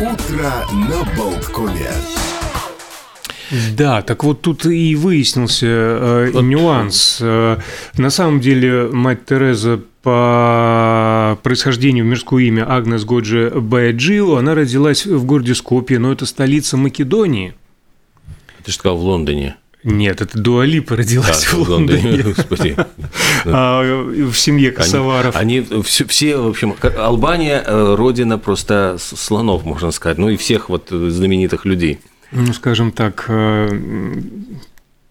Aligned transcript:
Утро 0.00 0.64
на 0.72 1.04
Болткоме. 1.16 1.90
Да, 3.76 4.00
так 4.02 4.22
вот 4.22 4.42
тут 4.42 4.64
и 4.64 4.94
выяснился 4.94 5.66
э, 5.66 6.30
Вот. 6.32 6.42
нюанс. 6.42 7.18
Э, 7.20 7.58
на 7.96 8.10
самом 8.10 8.38
деле 8.38 8.88
мать 8.92 9.26
Тереза 9.26 9.80
по 10.02 11.36
происхождению 11.42 12.04
мирское 12.04 12.44
имя 12.44 12.70
Агнес 12.70 13.04
Годжи 13.04 13.50
Баяджио, 13.50 14.36
она 14.36 14.54
родилась 14.54 15.04
в 15.04 15.24
городе 15.24 15.56
Скопье, 15.56 15.98
но 15.98 16.12
это 16.12 16.26
столица 16.26 16.76
Македонии. 16.76 17.54
Ты 18.62 18.70
же 18.70 18.78
сказал 18.78 18.98
в 18.98 19.02
Лондоне. 19.02 19.56
Нет, 19.88 20.20
это 20.20 20.38
Дуалипа 20.38 20.96
родилась 20.96 21.48
А, 21.52 21.56
в 21.56 21.68
Лондоне. 21.68 22.22
Господи. 22.22 22.76
В 23.44 24.34
семье 24.34 24.70
косоваров. 24.70 25.34
Они, 25.34 25.66
они 25.70 25.82
все, 25.82 26.06
все, 26.06 26.36
в 26.36 26.48
общем, 26.48 26.76
Албания 26.98 27.62
э, 27.64 27.94
родина 27.94 28.38
просто 28.38 28.96
слонов, 28.98 29.64
можно 29.64 29.90
сказать, 29.90 30.18
ну 30.18 30.28
и 30.28 30.36
всех 30.36 30.68
вот 30.68 30.88
знаменитых 30.90 31.64
людей. 31.64 32.00
ну, 32.32 32.52
скажем 32.52 32.92
так, 32.92 33.24
э, 33.28 34.20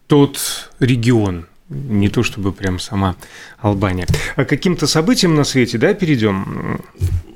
тот 0.05 0.69
регион, 0.79 1.47
не 1.69 2.09
то 2.09 2.21
чтобы 2.23 2.51
прям 2.53 2.79
сама 2.79 3.15
Албания. 3.59 4.05
А 4.35 4.45
каким-то 4.45 4.85
событиям 4.87 5.35
на 5.35 5.43
свете, 5.43 5.77
да, 5.77 5.93
перейдем? 5.93 6.81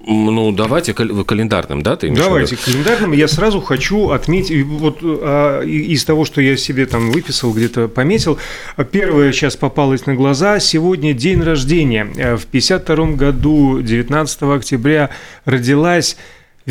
Ну, 0.06 0.52
давайте 0.52 0.94
кал- 0.94 1.24
календарным, 1.24 1.84
да, 1.84 1.96
ты? 1.96 2.10
Давайте 2.10 2.56
календарным. 2.58 3.12
Я 3.12 3.28
сразу 3.28 3.62
хочу 3.62 4.10
отметить, 4.10 4.66
вот 4.66 5.00
а, 5.04 5.62
из 5.62 6.04
того, 6.06 6.26
что 6.26 6.42
я 6.42 6.58
себе 6.58 6.86
там 6.86 7.12
выписал, 7.12 7.54
где-то 7.54 7.88
пометил, 7.88 8.38
первое 8.92 9.32
сейчас 9.32 9.56
попалось 9.56 10.06
на 10.08 10.16
глаза. 10.16 10.60
Сегодня 10.60 11.14
день 11.14 11.42
рождения. 11.42 12.08
Э, 12.18 12.36
В 12.36 12.46
52 12.48 13.12
году, 13.16 13.82
19 13.82 14.42
октября, 14.44 15.10
родилась 15.46 16.18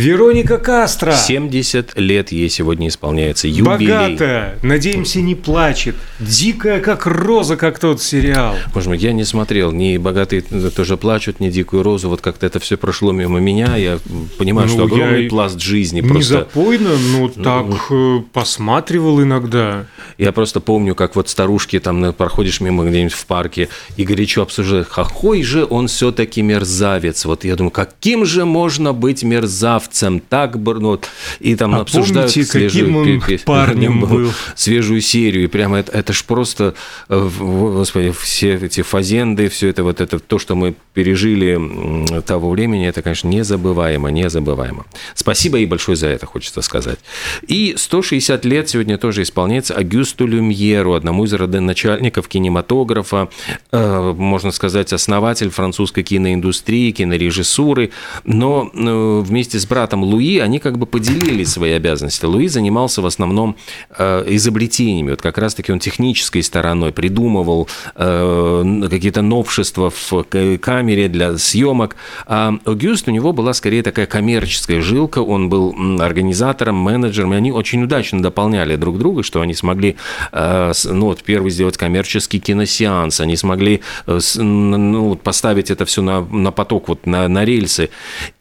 Вероника 0.00 0.56
Кастро. 0.56 1.12
70 1.12 1.98
лет 1.98 2.32
ей 2.32 2.48
сегодня 2.48 2.88
исполняется 2.88 3.48
юбилей. 3.48 3.92
Богатая, 3.92 4.58
надеемся, 4.62 5.20
не 5.20 5.34
плачет. 5.34 5.94
Дикая, 6.18 6.80
как 6.80 7.06
роза, 7.06 7.56
как 7.56 7.78
тот 7.78 8.00
сериал. 8.00 8.56
Боже 8.72 8.88
мой, 8.88 8.98
я 8.98 9.12
не 9.12 9.24
смотрел 9.24 9.72
ни 9.72 9.98
«Богатые 9.98 10.40
тоже 10.40 10.96
плачут», 10.96 11.38
ни 11.38 11.50
«Дикую 11.50 11.82
розу». 11.82 12.08
Вот 12.08 12.22
как-то 12.22 12.46
это 12.46 12.60
все 12.60 12.78
прошло 12.78 13.12
мимо 13.12 13.40
меня. 13.40 13.76
Я 13.76 13.98
понимаю, 14.38 14.68
Ну, 14.68 14.74
что 14.74 14.84
огромный 14.84 15.28
пласт 15.28 15.60
жизни. 15.60 16.00
Не 16.00 16.08
Просто... 16.08 16.32
запойно, 16.32 16.90
но 17.12 17.28
так 17.28 17.66
э, 17.90 18.20
посматривал 18.32 19.22
иногда. 19.22 19.84
Я 20.16 20.32
просто 20.32 20.60
помню, 20.60 20.94
как 20.94 21.14
вот 21.14 21.28
старушки 21.28 21.78
там 21.78 22.14
проходишь 22.14 22.62
мимо 22.62 22.84
где-нибудь 22.84 23.12
в 23.12 23.26
парке 23.26 23.68
и 23.98 24.04
горячо 24.04 24.42
обсуждают, 24.42 24.88
какой 24.88 25.42
же 25.42 25.66
он 25.68 25.88
все-таки 25.88 26.40
мерзавец. 26.40 27.26
Вот 27.26 27.44
я 27.44 27.54
думаю, 27.56 27.70
каким 27.70 28.24
же 28.24 28.46
можно 28.46 28.94
быть 28.94 29.22
мерзавцем? 29.22 29.89
Так, 30.28 30.58
бы, 30.58 30.74
ну, 30.80 31.00
и 31.40 31.54
там 31.56 31.74
А 31.74 31.80
обсуждают 31.80 32.32
помните, 32.32 32.52
каким 32.52 33.20
пе- 33.20 33.36
пе- 33.38 33.44
парнем 33.44 34.00
был? 34.00 34.30
свежую 34.54 35.00
серию. 35.00 35.44
И 35.44 35.46
прямо 35.46 35.78
это, 35.78 35.92
это 35.92 36.12
ж 36.12 36.24
просто, 36.24 36.74
э, 37.08 37.30
господи, 37.38 38.12
все 38.18 38.54
эти 38.54 38.82
фазенды, 38.82 39.48
все 39.48 39.68
это 39.68 39.82
вот 39.84 40.00
это, 40.00 40.18
то, 40.18 40.38
что 40.38 40.54
мы 40.54 40.74
пережили 40.94 42.20
того 42.22 42.50
времени, 42.50 42.86
это, 42.86 43.02
конечно, 43.02 43.28
незабываемо, 43.28 44.10
незабываемо. 44.10 44.86
Спасибо 45.14 45.58
ей 45.58 45.66
большое 45.66 45.96
за 45.96 46.08
это, 46.08 46.26
хочется 46.26 46.62
сказать. 46.62 46.98
И 47.46 47.74
160 47.76 48.44
лет 48.44 48.68
сегодня 48.68 48.98
тоже 48.98 49.22
исполняется 49.22 49.74
Агюсту 49.74 50.26
Люмьеру, 50.26 50.94
одному 50.94 51.24
из 51.24 51.32
родоначальников 51.32 52.28
кинематографа, 52.28 53.28
э, 53.72 54.14
можно 54.16 54.50
сказать, 54.52 54.92
основатель 54.92 55.50
французской 55.50 56.02
киноиндустрии, 56.02 56.90
кинорежиссуры, 56.90 57.90
но 58.24 58.70
э, 58.74 59.20
вместе 59.24 59.58
с 59.58 59.66
братом 59.70 60.02
Луи 60.02 60.38
они 60.38 60.58
как 60.58 60.76
бы 60.76 60.84
поделили 60.84 61.44
свои 61.44 61.72
обязанности. 61.72 62.26
Луи 62.26 62.48
занимался 62.48 63.00
в 63.00 63.06
основном 63.06 63.56
э, 63.96 64.24
изобретениями, 64.26 65.12
вот 65.12 65.22
как 65.22 65.38
раз-таки 65.38 65.72
он 65.72 65.78
технической 65.78 66.42
стороной 66.42 66.92
придумывал 66.92 67.68
э, 67.94 68.88
какие-то 68.90 69.22
новшества 69.22 69.90
в 69.90 70.24
камере 70.60 71.08
для 71.08 71.38
съемок, 71.38 71.96
а 72.26 72.54
Огюст 72.64 73.08
у 73.08 73.10
него 73.10 73.32
была 73.32 73.54
скорее 73.54 73.82
такая 73.82 74.06
коммерческая 74.06 74.82
жилка, 74.82 75.20
он 75.20 75.48
был 75.48 75.74
организатором, 76.00 76.76
менеджером, 76.76 77.32
и 77.32 77.36
они 77.36 77.52
очень 77.52 77.82
удачно 77.82 78.20
дополняли 78.20 78.76
друг 78.76 78.98
друга, 78.98 79.22
что 79.22 79.40
они 79.40 79.54
смогли, 79.54 79.96
э, 80.32 80.72
ну 80.84 81.06
вот 81.06 81.22
первый 81.22 81.50
сделать 81.50 81.76
коммерческий 81.76 82.40
киносеанс, 82.40 83.20
они 83.20 83.36
смогли 83.36 83.80
э, 84.06 84.18
ну, 84.36 85.14
поставить 85.14 85.70
это 85.70 85.84
все 85.84 86.02
на, 86.02 86.20
на 86.22 86.50
поток, 86.50 86.88
вот 86.88 87.06
на, 87.06 87.28
на 87.28 87.44
рельсы. 87.44 87.90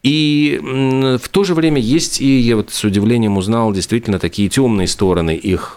И 0.02 0.60
в 1.20 1.28
то 1.28 1.44
же 1.44 1.54
время 1.54 1.80
есть, 1.80 2.20
и 2.20 2.38
я 2.38 2.56
вот 2.56 2.70
с 2.70 2.84
удивлением 2.84 3.36
узнал 3.36 3.72
действительно 3.72 4.18
такие 4.18 4.48
темные 4.48 4.88
стороны 4.88 5.36
их 5.36 5.76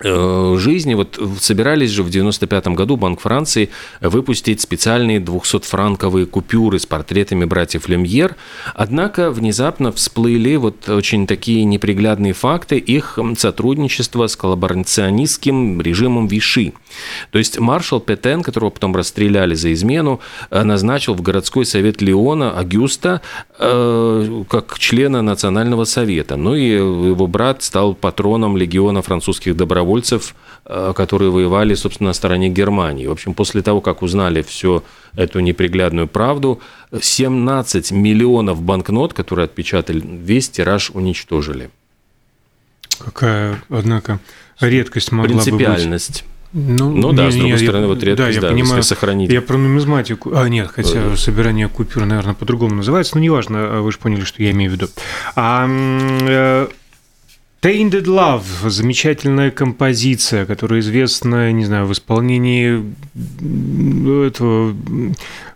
жизни. 0.00 0.94
Вот 0.94 1.18
собирались 1.40 1.90
же 1.90 2.02
в 2.02 2.10
95 2.10 2.68
году 2.68 2.96
Банк 2.96 3.20
Франции 3.20 3.70
выпустить 4.00 4.60
специальные 4.60 5.20
200-франковые 5.20 6.26
купюры 6.26 6.78
с 6.78 6.86
портретами 6.86 7.44
братьев 7.44 7.88
Люмьер. 7.88 8.36
Однако 8.74 9.30
внезапно 9.30 9.92
всплыли 9.92 10.56
вот 10.56 10.88
очень 10.88 11.26
такие 11.26 11.64
неприглядные 11.64 12.32
факты 12.32 12.78
их 12.78 13.18
сотрудничества 13.36 14.26
с 14.26 14.36
коллаборационистским 14.36 15.80
режимом 15.80 16.26
Виши. 16.28 16.72
То 17.30 17.38
есть 17.38 17.58
маршал 17.58 18.00
Петен, 18.00 18.42
которого 18.42 18.70
потом 18.70 18.94
расстреляли 18.96 19.54
за 19.54 19.72
измену, 19.72 20.20
э, 20.50 20.62
назначил 20.62 21.14
в 21.14 21.22
городской 21.22 21.64
совет 21.64 22.02
Леона 22.02 22.58
Агюста 22.58 23.20
э, 23.58 24.44
как 24.48 24.78
члена 24.78 25.22
Национального 25.22 25.84
совета. 25.84 26.36
Ну 26.36 26.54
и 26.54 26.68
его 26.68 27.26
брат 27.26 27.62
стал 27.62 27.94
патроном 27.94 28.56
легиона 28.56 29.02
французских 29.02 29.56
добровольцев, 29.56 29.87
э, 30.66 30.92
которые 30.94 31.30
воевали, 31.30 31.74
собственно, 31.74 32.10
на 32.10 32.14
стороне 32.14 32.48
Германии. 32.48 33.06
В 33.06 33.12
общем, 33.12 33.34
после 33.34 33.62
того, 33.62 33.80
как 33.80 34.02
узнали 34.02 34.42
всю 34.42 34.82
эту 35.16 35.40
неприглядную 35.40 36.06
правду, 36.08 36.60
17 37.00 37.90
миллионов 37.92 38.60
банкнот, 38.62 39.12
которые 39.14 39.44
отпечатали, 39.44 40.00
весь 40.04 40.48
тираж 40.50 40.90
уничтожили. 40.94 41.70
Какая, 42.98 43.62
однако, 43.68 44.18
редкость 44.60 45.12
могла 45.12 45.28
бы 45.28 45.34
быть. 45.36 45.44
Принципиальность. 45.44 46.24
Ну, 46.54 46.90
Ну 46.90 47.12
да, 47.12 47.26
не- 47.26 47.30
с 47.30 47.34
не, 47.34 47.40
другой 47.42 47.58
я- 47.60 47.66
стороны, 47.68 47.86
вот 47.88 48.02
редкость, 48.02 48.16
да, 48.16 48.34
я 48.34 48.40
да, 48.40 48.48
понимаю. 48.56 48.82
сохранить. 48.82 49.30
Я 49.30 49.42
про 49.42 49.58
нумизматику. 49.58 50.32
А, 50.34 50.48
нет, 50.48 50.70
хотя 50.72 51.12
Э. 51.12 51.16
собирание 51.16 51.68
купюр, 51.68 52.06
наверное, 52.06 52.32
по-другому 52.34 52.76
называется. 52.76 53.16
Но 53.16 53.20
неважно, 53.20 53.82
вы 53.82 53.92
же 53.92 53.98
поняли, 53.98 54.24
что 54.24 54.42
я 54.42 54.50
имею 54.52 54.70
в 54.70 54.74
виду. 54.74 54.88
А, 55.36 55.66
э, 55.68 56.68
Tainted 57.60 58.04
Love– 58.04 58.44
замечательная 58.68 59.50
композиция, 59.50 60.46
которая 60.46 60.78
известна, 60.78 61.50
не 61.50 61.64
знаю, 61.64 61.86
в 61.86 61.92
исполнении 61.92 62.84
этого 64.26 64.76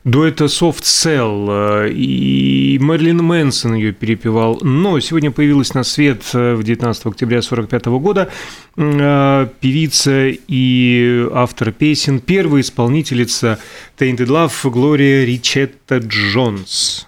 дуэта 0.03 0.47
Soft 0.47 0.83
Cell, 0.83 1.87
э, 1.87 1.93
и 1.93 2.77
Мэрилин 2.81 3.19
Мэнсон 3.19 3.75
ее 3.75 3.93
перепевал. 3.93 4.59
Но 4.63 4.99
сегодня 4.99 5.31
появилась 5.31 5.75
на 5.75 5.85
свет 5.85 6.25
э, 6.35 6.55
в 6.55 6.65
19 6.65 7.07
октября 7.07 7.39
1945 7.39 7.87
года 8.03 8.29
э, 8.77 9.47
певица 9.61 10.27
и 10.29 11.29
автор 11.33 11.71
песен, 11.71 12.19
первая 12.19 12.63
исполнительница 12.63 13.61
Tainted 13.97 14.27
Love 14.27 14.71
Глория 14.71 15.25
Ричетта 15.25 15.99
Джонс. 15.99 17.07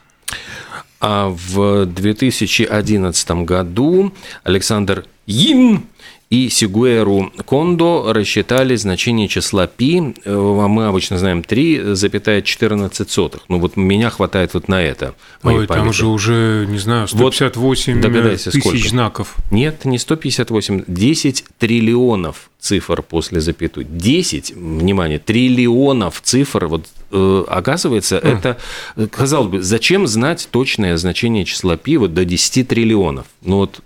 А 1.07 1.29
в 1.29 1.85
2011 1.85 3.31
году 3.45 4.15
Александр 4.43 5.05
Им 5.27 5.85
и 6.31 6.49
Сигуэру 6.49 7.31
Кондо 7.45 8.11
рассчитали 8.11 8.75
значение 8.77 9.29
числа 9.29 9.67
пи, 9.67 9.99
э, 9.99 10.03
а 10.25 10.67
мы 10.67 10.87
обычно 10.87 11.19
знаем 11.19 11.43
3,14. 11.47 13.41
Ну 13.49 13.59
вот 13.59 13.77
меня 13.77 14.09
хватает 14.09 14.55
вот 14.55 14.69
на 14.69 14.81
это. 14.81 15.15
Ой, 15.43 15.67
там 15.67 15.81
памяти. 15.81 15.95
же 15.95 16.07
уже, 16.07 16.65
не 16.71 16.79
знаю, 16.79 17.07
Вот 17.13 17.35
158 17.35 18.01
догадайся, 18.01 18.51
тысяч 18.51 18.63
сколько? 18.63 18.89
знаков. 18.89 19.37
Нет, 19.51 19.85
не 19.85 19.99
158, 19.99 20.85
10 20.87 21.45
триллионов 21.59 22.49
цифр 22.65 23.03
после 23.03 23.41
запятой. 23.41 23.85
10, 23.85 24.53
внимание, 24.57 25.19
триллионов 25.19 26.21
цифр. 26.23 26.67
Вот 26.67 26.87
э, 27.11 27.45
оказывается, 27.47 28.17
это, 28.19 28.57
э, 28.97 29.07
казалось 29.07 29.51
бы, 29.51 29.63
зачем 29.63 30.07
знать 30.07 30.49
точное 30.51 30.97
значение 30.97 31.45
числа 31.45 31.77
пи 31.77 31.99
вот 31.99 32.15
до 32.15 32.25
10 32.25 32.67
триллионов? 32.67 33.27
Ну 33.43 33.59
вот 33.59 33.81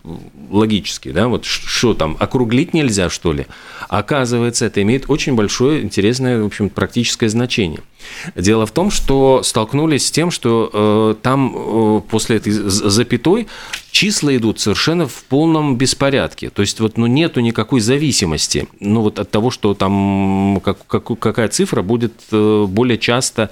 логически, 0.49 1.11
да, 1.11 1.27
вот 1.27 1.45
что 1.45 1.93
там, 1.93 2.17
округлить 2.21 2.73
нельзя, 2.73 3.11
что 3.11 3.33
ли? 3.33 3.47
Оказывается, 3.89 4.67
это 4.67 4.81
имеет 4.83 5.11
очень 5.11 5.35
большое, 5.35 5.83
интересное, 5.83 6.41
в 6.41 6.47
общем, 6.47 6.71
практическое 6.71 7.29
значение– 7.29 7.81
Дело 8.35 8.67
в 8.67 8.73
том, 8.73 8.91
что 8.91 9.43
столкнулись 9.43 10.07
с 10.07 10.11
тем, 10.11 10.31
что 10.31 10.71
э, 10.73 11.15
там 11.23 11.55
э, 11.55 12.01
после 12.09 12.37
этой 12.37 12.53
запятой 12.53 13.49
числа 13.91 14.37
идут 14.37 14.61
совершенно 14.61 15.09
в 15.09 15.25
полном 15.25 15.77
беспорядке. 15.77 16.51
То 16.51 16.63
есть 16.63 16.81
вот 16.81 16.99
ну, 16.99 17.07
нету 17.07 17.41
никакой 17.41 17.81
зависимости 17.81 18.69
ну, 18.81 19.01
вот 19.03 19.19
от 19.19 19.31
того, 19.31 19.51
что 19.51 19.75
там 19.75 20.61
как, 20.65 20.87
как, 20.87 21.19
какая 21.19 21.49
цифра 21.49 21.83
будет 21.83 22.13
э, 22.31 22.67
более 22.69 22.99
часто. 22.99 23.51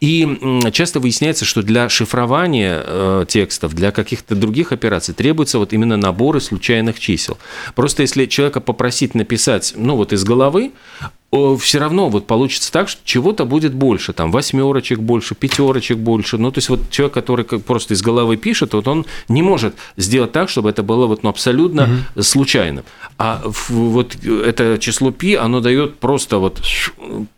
И 0.00 0.28
часто 0.72 1.00
выясняется, 1.00 1.44
что 1.44 1.62
для 1.62 1.88
шифрования 1.88 2.82
э, 2.84 3.24
текстов, 3.28 3.74
для 3.74 3.90
каких-то 3.90 4.34
других 4.34 4.72
операций 4.72 5.14
требуются 5.14 5.58
вот 5.58 5.72
именно 5.72 5.96
наборы 5.96 6.40
случайных 6.40 6.98
чисел. 6.98 7.38
Просто 7.74 8.02
если 8.02 8.26
человека 8.26 8.60
попросить 8.60 9.14
написать, 9.14 9.74
ну 9.76 9.96
вот 9.96 10.12
из 10.12 10.24
головы, 10.24 10.72
все 11.30 11.78
равно 11.78 12.08
вот 12.08 12.26
получится 12.26 12.72
так, 12.72 12.88
что 12.88 13.00
чего-то 13.04 13.44
будет 13.44 13.72
больше, 13.72 14.12
там 14.12 14.32
восьмерочек 14.32 14.98
больше, 14.98 15.34
пятерочек 15.34 15.98
больше. 15.98 16.38
Ну, 16.38 16.50
то 16.50 16.58
есть 16.58 16.68
вот 16.68 16.90
человек, 16.90 17.14
который 17.14 17.44
просто 17.44 17.94
из 17.94 18.02
головы 18.02 18.36
пишет, 18.36 18.74
вот 18.74 18.88
он 18.88 19.06
не 19.28 19.42
может 19.42 19.74
сделать 19.96 20.32
так, 20.32 20.48
чтобы 20.48 20.70
это 20.70 20.82
было 20.82 21.06
вот 21.06 21.22
ну, 21.22 21.30
абсолютно 21.30 22.02
угу. 22.14 22.22
случайным. 22.22 22.84
А 23.18 23.42
вот 23.68 24.16
это 24.24 24.78
число 24.80 25.12
π, 25.12 25.36
оно 25.36 25.60
дает 25.60 25.98
просто 25.98 26.38
вот 26.38 26.60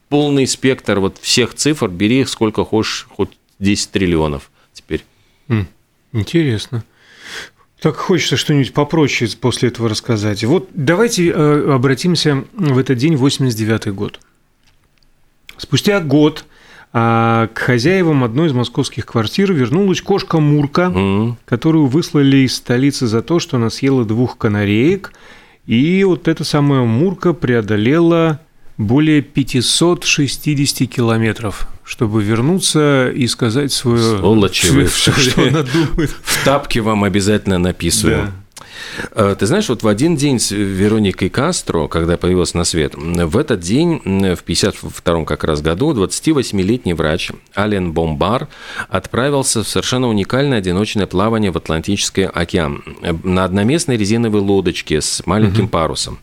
полный 0.08 0.46
спектр 0.46 0.98
вот 0.98 1.18
всех 1.18 1.54
цифр, 1.54 1.88
бери 1.88 2.20
их 2.20 2.28
сколько 2.28 2.64
хочешь, 2.64 3.06
хоть 3.14 3.30
10 3.58 3.90
триллионов 3.90 4.50
теперь. 4.72 5.04
Интересно. 6.12 6.84
Так 7.82 7.96
хочется 7.96 8.36
что-нибудь 8.36 8.72
попроще 8.72 9.28
после 9.40 9.68
этого 9.68 9.88
рассказать. 9.88 10.44
Вот 10.44 10.68
давайте 10.72 11.30
э, 11.30 11.72
обратимся 11.74 12.44
в 12.52 12.78
этот 12.78 12.96
день, 12.96 13.16
89 13.16 13.88
год. 13.88 14.20
Спустя 15.56 16.00
год 16.00 16.44
а 16.94 17.48
к 17.54 17.58
хозяевам 17.58 18.22
одной 18.22 18.48
из 18.48 18.52
московских 18.52 19.06
квартир 19.06 19.52
вернулась 19.52 20.02
кошка 20.02 20.40
Мурка, 20.40 20.92
mm-hmm. 20.94 21.34
которую 21.46 21.86
выслали 21.86 22.38
из 22.38 22.54
столицы 22.54 23.06
за 23.06 23.22
то, 23.22 23.40
что 23.40 23.56
она 23.56 23.70
съела 23.70 24.04
двух 24.04 24.36
канареек. 24.36 25.12
И 25.66 26.04
вот 26.04 26.28
эта 26.28 26.44
самая 26.44 26.82
Мурка 26.82 27.32
преодолела 27.32 28.40
более 28.86 29.22
560 29.22 30.88
километров 30.88 31.68
чтобы 31.84 32.22
вернуться 32.22 33.10
и 33.10 33.26
сказать 33.26 33.72
свое... 33.72 34.18
Сволочи 34.18 34.66
вы, 34.68 34.86
что, 34.86 35.12
что 35.12 35.42
она 35.42 35.62
думает. 35.62 36.14
В 36.22 36.44
тапке 36.44 36.80
вам 36.80 37.04
обязательно 37.04 37.58
написываю. 37.58 38.26
Да. 38.26 38.32
Э, 39.12 39.36
ты 39.38 39.46
знаешь, 39.46 39.68
вот 39.68 39.82
в 39.82 39.88
один 39.88 40.16
день 40.16 40.38
с 40.38 40.50
Вероникой 40.50 41.28
Кастро, 41.28 41.88
когда 41.88 42.16
появилась 42.16 42.54
на 42.54 42.64
свет, 42.64 42.94
в 42.96 43.36
этот 43.36 43.60
день, 43.60 44.00
в 44.34 44.42
52 44.42 45.24
как 45.24 45.44
раз 45.44 45.60
году, 45.60 45.92
28-летний 45.92 46.94
врач 46.94 47.30
Ален 47.56 47.92
Бомбар 47.92 48.48
отправился 48.88 49.62
в 49.62 49.68
совершенно 49.68 50.08
уникальное 50.08 50.58
одиночное 50.58 51.06
плавание 51.06 51.50
в 51.50 51.56
Атлантический 51.56 52.26
океан 52.26 52.82
на 53.22 53.44
одноместной 53.44 53.96
резиновой 53.96 54.40
лодочке 54.40 55.00
с 55.00 55.22
маленьким 55.26 55.64
угу. 55.64 55.70
парусом. 55.70 56.18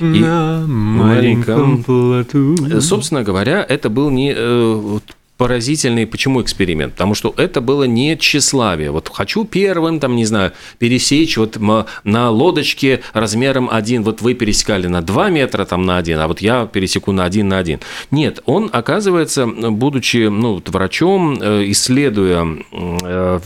И 0.00 0.04
на 0.04 0.64
маленьком 0.66 1.82
плоту. 1.84 2.80
Собственно 2.80 3.22
говоря, 3.22 3.64
это 3.68 3.90
был 3.90 4.10
не 4.10 4.32
э, 4.36 4.98
поразительный. 5.42 6.06
Почему 6.06 6.40
эксперимент? 6.40 6.92
Потому 6.92 7.16
что 7.16 7.34
это 7.36 7.60
было 7.60 7.82
не 7.82 8.16
тщеславие. 8.16 8.92
Вот 8.92 9.10
хочу 9.12 9.44
первым, 9.44 9.98
там, 9.98 10.14
не 10.14 10.24
знаю, 10.24 10.52
пересечь 10.78 11.36
вот 11.36 11.58
на 12.04 12.30
лодочке 12.30 13.00
размером 13.12 13.68
один. 13.68 14.04
Вот 14.04 14.20
вы 14.20 14.34
пересекали 14.34 14.86
на 14.86 15.02
2 15.02 15.30
метра, 15.30 15.64
там, 15.64 15.84
на 15.84 15.96
1, 15.96 16.16
а 16.16 16.28
вот 16.28 16.40
я 16.42 16.66
пересеку 16.66 17.10
на 17.10 17.24
1 17.24 17.48
на 17.48 17.58
1. 17.58 17.80
Нет, 18.12 18.40
он, 18.46 18.70
оказывается, 18.72 19.48
будучи 19.48 20.28
ну, 20.28 20.62
врачом, 20.64 21.36
э, 21.40 21.64
исследуя 21.72 22.46
э, 22.70 23.40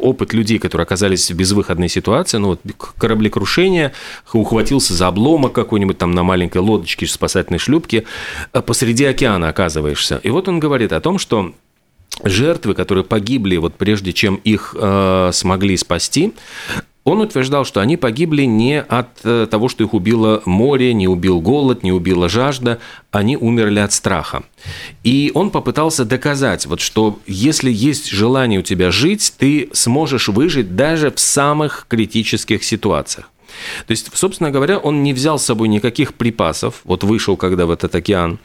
опыт 0.00 0.32
людей, 0.32 0.58
которые 0.58 0.84
оказались 0.84 1.30
в 1.30 1.36
безвыходной 1.36 1.90
ситуации, 1.90 2.38
ну, 2.38 2.48
вот 2.48 2.60
кораблекрушение, 2.96 3.92
ухватился 4.32 4.94
за 4.94 5.08
обломок 5.08 5.52
какой-нибудь 5.52 5.98
там 5.98 6.12
на 6.12 6.22
маленькой 6.22 6.62
лодочке 6.62 7.06
спасательной 7.06 7.58
шлюпки, 7.58 8.06
э, 8.54 8.62
посреди 8.62 9.04
океана 9.04 9.50
оказываешься. 9.50 10.20
И 10.22 10.30
вот 10.30 10.48
он 10.48 10.58
говорит 10.58 10.94
о 10.94 11.00
том, 11.02 11.18
что 11.18 11.33
что 11.34 11.54
жертвы, 12.22 12.74
которые 12.74 13.04
погибли 13.04 13.56
вот 13.56 13.74
прежде, 13.74 14.12
чем 14.12 14.36
их 14.36 14.76
э, 14.78 15.30
смогли 15.32 15.76
спасти, 15.76 16.32
он 17.02 17.20
утверждал, 17.20 17.64
что 17.64 17.80
они 17.80 17.96
погибли 17.96 18.44
не 18.44 18.80
от 18.80 19.08
э, 19.24 19.46
того, 19.50 19.68
что 19.68 19.82
их 19.82 19.94
убило 19.94 20.40
море, 20.46 20.94
не 20.94 21.08
убил 21.08 21.40
голод, 21.40 21.82
не 21.82 21.92
убила 21.92 22.28
жажда, 22.28 22.78
они 23.10 23.36
умерли 23.36 23.80
от 23.80 23.92
страха. 23.92 24.44
И 25.02 25.32
он 25.34 25.50
попытался 25.50 26.04
доказать, 26.04 26.66
вот, 26.66 26.80
что 26.80 27.18
если 27.26 27.70
есть 27.70 28.08
желание 28.10 28.60
у 28.60 28.62
тебя 28.62 28.92
жить, 28.92 29.34
ты 29.36 29.68
сможешь 29.72 30.28
выжить 30.28 30.76
даже 30.76 31.10
в 31.10 31.18
самых 31.18 31.86
критических 31.88 32.62
ситуациях. 32.62 33.28
То 33.86 33.90
есть, 33.90 34.10
собственно 34.14 34.50
говоря, 34.50 34.78
он 34.78 35.02
не 35.02 35.12
взял 35.12 35.38
с 35.38 35.44
собой 35.44 35.68
никаких 35.68 36.14
припасов, 36.14 36.80
вот 36.84 37.04
вышел 37.04 37.36
когда 37.36 37.66
в 37.66 37.70
этот 37.70 37.94
океан, 37.94 38.38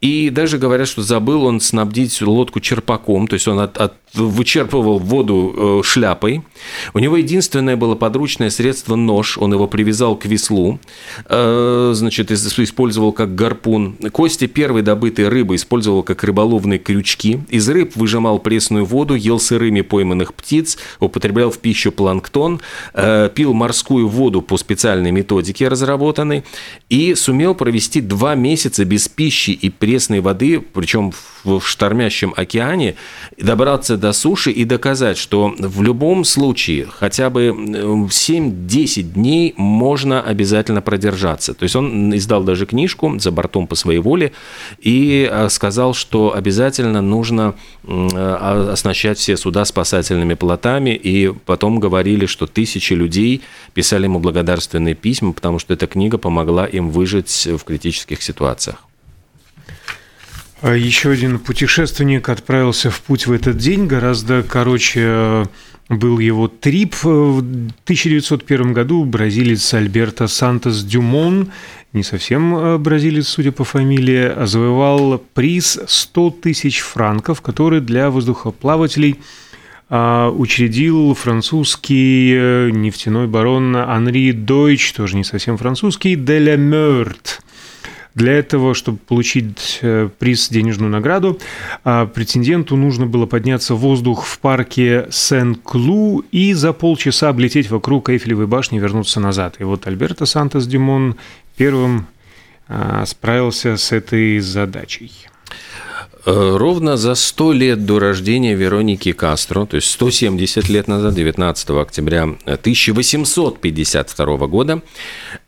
и 0.00 0.30
даже 0.30 0.58
говорят, 0.58 0.88
что 0.88 1.02
забыл 1.02 1.44
он 1.44 1.60
снабдить 1.60 2.20
лодку 2.22 2.60
черпаком, 2.60 3.26
то 3.26 3.34
есть 3.34 3.48
он 3.48 3.60
от, 3.60 3.78
от 3.78 3.94
вычерпывал 4.14 4.98
воду 4.98 5.80
э, 5.82 5.86
шляпой. 5.86 6.42
У 6.94 6.98
него 6.98 7.16
единственное 7.16 7.76
было 7.76 7.94
подручное 7.94 8.50
средство– 8.50 8.96
нож. 8.96 9.38
Он 9.38 9.52
его 9.52 9.66
привязал 9.66 10.16
к 10.16 10.26
веслу, 10.26 10.78
э, 11.26 11.92
значит, 11.94 12.30
использовал 12.30 13.12
как 13.12 13.34
гарпун. 13.34 13.96
Кости 14.12 14.46
первой 14.46 14.82
добытой 14.82 15.28
рыбы 15.28 15.54
использовал 15.54 16.02
как 16.02 16.24
рыболовные 16.24 16.78
крючки. 16.78 17.40
Из 17.48 17.68
рыб 17.68 17.96
выжимал 17.96 18.38
пресную 18.38 18.84
воду, 18.84 19.14
ел 19.14 19.38
сырыми 19.40 19.80
пойманных 19.80 20.34
птиц, 20.34 20.78
употреблял 21.00 21.50
в 21.50 21.58
пищу 21.58 21.92
планктон, 21.92 22.60
э, 22.94 23.30
пил 23.34 23.54
морскую 23.54 24.08
воду 24.08 24.41
по 24.42 24.56
специальной 24.56 25.10
методике 25.10 25.68
разработанной 25.68 26.44
и 26.88 27.14
сумел 27.14 27.54
провести 27.54 28.00
два 28.00 28.34
месяца 28.34 28.84
без 28.84 29.08
пищи 29.08 29.50
и 29.50 29.70
пресной 29.70 30.20
воды, 30.20 30.60
причем 30.60 31.12
в 31.44 31.60
штормящем 31.60 32.32
океане, 32.36 32.94
добраться 33.38 33.96
до 33.96 34.12
суши 34.12 34.50
и 34.50 34.64
доказать, 34.64 35.18
что 35.18 35.54
в 35.58 35.82
любом 35.82 36.24
случае 36.24 36.86
хотя 36.86 37.30
бы 37.30 37.48
7-10 37.48 39.02
дней 39.02 39.54
можно 39.56 40.22
обязательно 40.22 40.82
продержаться. 40.82 41.54
То 41.54 41.64
есть 41.64 41.76
он 41.76 42.14
издал 42.16 42.44
даже 42.44 42.66
книжку 42.66 43.18
«За 43.18 43.30
бортом 43.30 43.66
по 43.66 43.74
своей 43.74 43.98
воле» 43.98 44.32
и 44.80 45.28
э, 45.30 45.48
сказал, 45.48 45.94
что 45.94 46.34
обязательно 46.34 47.00
нужно 47.02 47.54
э, 47.84 48.70
оснащать 48.72 49.18
все 49.18 49.36
суда 49.36 49.64
спасательными 49.64 50.34
плотами, 50.34 50.90
и 50.90 51.32
потом 51.46 51.80
говорили, 51.80 52.26
что 52.26 52.46
тысячи 52.46 52.92
людей 52.92 53.42
писали 53.74 54.04
ему 54.04 54.20
благодарственные 54.32 54.94
письма, 54.94 55.32
потому 55.32 55.58
что 55.58 55.74
эта 55.74 55.86
книга 55.86 56.16
помогла 56.16 56.66
им 56.66 56.90
выжить 56.90 57.46
в 57.46 57.62
критических 57.64 58.22
ситуациях. 58.22 58.76
А 60.62 60.74
еще 60.74 61.10
один 61.10 61.38
путешественник 61.38 62.28
отправился 62.28 62.90
в 62.90 63.00
путь 63.02 63.26
в 63.26 63.32
этот 63.32 63.58
день, 63.58 63.86
гораздо 63.86 64.42
короче 64.44 65.00
э, 65.04 65.44
был 65.88 66.20
его 66.20 66.48
трип. 66.48 66.94
В 67.02 67.38
1901 67.38 68.72
году 68.72 69.04
бразилец 69.04 69.74
Альберто 69.74 70.28
Сантос 70.28 70.84
Дюмон, 70.84 71.50
не 71.92 72.02
совсем 72.04 72.56
э, 72.56 72.78
бразилец, 72.78 73.26
судя 73.26 73.50
по 73.52 73.64
фамилии, 73.64 74.46
завоевал 74.46 75.22
приз 75.34 75.80
100 75.84 76.30
тысяч 76.42 76.78
франков, 76.78 77.40
который 77.42 77.80
для 77.80 78.08
воздухоплавателей 78.10 79.18
э, 79.18 79.51
учредил 79.92 81.14
французский 81.14 82.70
нефтяной 82.72 83.26
барон 83.26 83.76
Анри 83.76 84.32
Дойч, 84.32 84.92
тоже 84.92 85.16
не 85.16 85.24
совсем 85.24 85.58
французский, 85.58 86.16
де 86.16 86.38
ла 86.40 86.56
Мёрт– 86.56 87.42
для 88.14 88.34
этого, 88.34 88.74
чтобы 88.74 88.98
получить 88.98 89.78
э, 89.80 90.08
приз, 90.18 90.48
денежную 90.48 90.90
награду, 90.90 91.38
а, 91.84 92.06
претенденту 92.06 92.76
нужно 92.76 93.06
было 93.06 93.26
подняться 93.26 93.74
в 93.74 93.78
воздух 93.78 94.24
в 94.26 94.38
парке 94.38 95.06
Сен-Клу 95.10 96.24
и 96.30 96.52
за 96.52 96.72
полчаса 96.72 97.30
облететь 97.30 97.70
вокруг 97.70 98.10
Эйфелевой 98.10 98.46
башни 98.46 98.78
и 98.78 98.80
вернуться 98.80 99.20
назад. 99.20 99.56
И 99.60 99.64
вот 99.64 99.86
Альберто 99.86 100.26
Сантос 100.26 100.66
Димон 100.66 101.16
первым 101.56 102.06
а, 102.68 103.04
справился 103.06 103.76
с 103.76 103.92
этой 103.92 104.40
задачей. 104.40 105.12
Э, 106.24 106.56
ровно 106.56 106.96
за 106.96 107.16
100 107.16 107.52
лет 107.52 107.84
до 107.84 107.98
рождения 107.98 108.54
Вероники 108.54 109.10
Кастро, 109.12 109.66
то 109.66 109.74
есть 109.74 109.90
170 109.90 110.68
лет 110.68 110.86
назад, 110.86 111.14
19 111.14 111.70
октября 111.70 112.22
1852 112.44 114.46
года, 114.46 114.82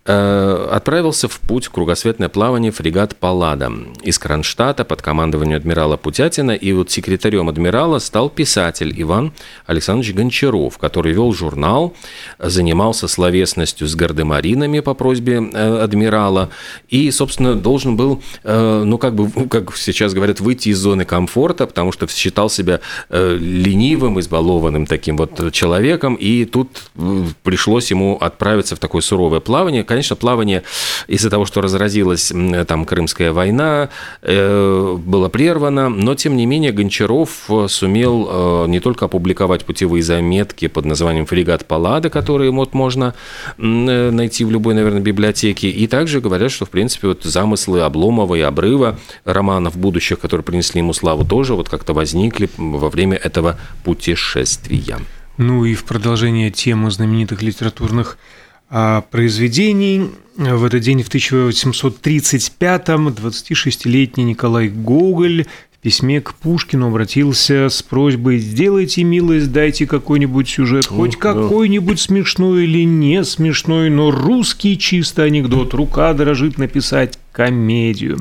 отправился 0.07 1.29
в 1.29 1.41
путь 1.41 1.67
в 1.67 1.71
кругосветное 1.71 2.29
плавание 2.29 2.71
фрегат 2.73 3.17
«Паллада» 3.17 3.73
из 4.03 4.19
Кронштадта 4.19 4.85
под 4.85 5.01
командованием 5.01 5.57
адмирала 5.57 5.97
Путятина. 5.97 6.53
И 6.53 6.73
вот 6.73 6.91
секретарем 6.91 7.49
адмирала 7.49 7.99
стал 7.99 8.29
писатель 8.29 8.93
Иван 9.01 9.33
Александрович 9.67 10.15
Гончаров, 10.15 10.79
который 10.79 11.13
вел 11.13 11.33
журнал, 11.33 11.95
занимался 12.39 13.09
словесностью 13.09 13.89
с 13.89 13.95
гардемаринами 13.95 14.81
по 14.81 14.95
просьбе 14.95 15.43
э, 15.53 15.79
адмирала 15.83 16.51
и, 16.89 17.11
собственно, 17.11 17.55
должен 17.55 17.97
был, 17.97 18.23
э, 18.43 18.83
ну, 18.85 18.99
как 18.99 19.15
бы, 19.15 19.49
как 19.49 19.77
сейчас 19.77 20.13
говорят, 20.13 20.41
выйти 20.41 20.69
из 20.69 20.79
зоны 20.79 21.05
комфорта, 21.05 21.67
потому 21.67 21.93
что 21.93 22.07
считал 22.09 22.51
себя 22.51 22.81
э, 23.09 23.37
ленивым, 23.39 24.21
избалованным 24.21 24.87
таким 24.87 25.17
вот 25.17 25.53
человеком, 25.53 26.15
и 26.15 26.45
тут 26.45 26.91
пришлось 27.43 27.91
ему 27.91 28.17
отправиться 28.21 28.77
в 28.77 28.79
такое 28.79 29.01
суровое 29.01 29.41
плавание. 29.41 29.85
Конечно, 29.95 30.17
плавание 30.17 30.65
из-за 31.07 31.31
того, 31.31 31.45
что 31.45 31.61
разразилась 31.61 32.33
там 32.67 32.85
Крымская 32.85 33.33
война, 33.33 33.91
было 34.21 35.29
прервано, 35.29 35.89
но, 35.89 36.17
тем 36.17 36.37
не 36.37 36.47
менее, 36.47 36.73
Гончаров 36.73 37.49
сумел 37.69 38.67
не 38.67 38.81
только 38.81 39.05
опубликовать 39.05 39.65
путевые 39.65 40.03
заметки 40.03 40.67
под 40.67 40.85
названием 40.85 41.27
«Фрегат 41.27 41.69
Паллада», 41.69 42.11
которые 42.11 42.51
вот 42.51 42.75
можно 42.75 43.15
найти 43.57 44.45
в 44.45 44.51
любой, 44.51 44.75
наверное, 44.75 45.01
библиотеке, 45.01 45.71
и 45.71 45.87
также 45.87 46.21
говорят, 46.21 46.51
что, 46.51 46.67
в 46.67 46.71
принципе, 46.71 47.07
вот 47.07 47.23
замыслы 47.23 47.83
Обломова 47.83 48.35
и 48.35 48.41
Обрыва, 48.41 48.99
романов 49.25 49.77
будущих, 49.77 50.19
которые 50.19 50.45
принесли 50.45 50.81
ему 50.81 50.93
славу, 50.93 51.25
тоже 51.25 51.55
вот 51.55 51.69
как-то 51.69 51.93
возникли 51.93 52.51
во 52.57 52.91
время 52.91 53.17
этого 53.17 53.61
путешествия. 53.85 54.99
Ну 55.37 55.65
и 55.65 55.75
в 55.75 55.85
продолжение 55.85 56.51
темы 56.51 56.91
знаменитых 56.91 57.43
литературных 57.43 58.19
произведений 58.69 60.11
в 60.37 60.65
этот 60.65 60.81
день 60.81 61.03
в 61.03 61.09
1835-м 61.09 63.09
26-летний 63.09 64.25
Николай 64.25 64.69
Гоголь 64.69 65.47
письме 65.85 66.23
к 66.23 66.33
Пушкину 66.33 66.89
обратился 66.89 67.69
с 67.69 67.83
просьбой 67.83 68.39
«Сделайте 68.39 69.05
милость, 69.05 69.53
дайте 69.53 69.87
какой-нибудь 69.87 70.49
сюжет, 70.49 70.87
хоть 70.87 71.17
какой-нибудь 71.17 72.01
смешной 72.01 72.65
или 72.65 72.87
не 72.87 73.23
смешной, 73.23 73.91
но 73.91 74.11
русский 74.11 74.79
чисто 74.79 75.25
анекдот, 75.25 75.75
рука 75.75 76.15
дрожит 76.15 76.57
написать 76.57 77.19
комедию». 77.33 78.19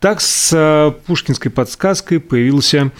Так 0.00 0.20
с 0.20 0.50
а, 0.52 0.90
пушкинской 0.90 1.52
подсказкой 1.52 2.18
появился 2.18 2.90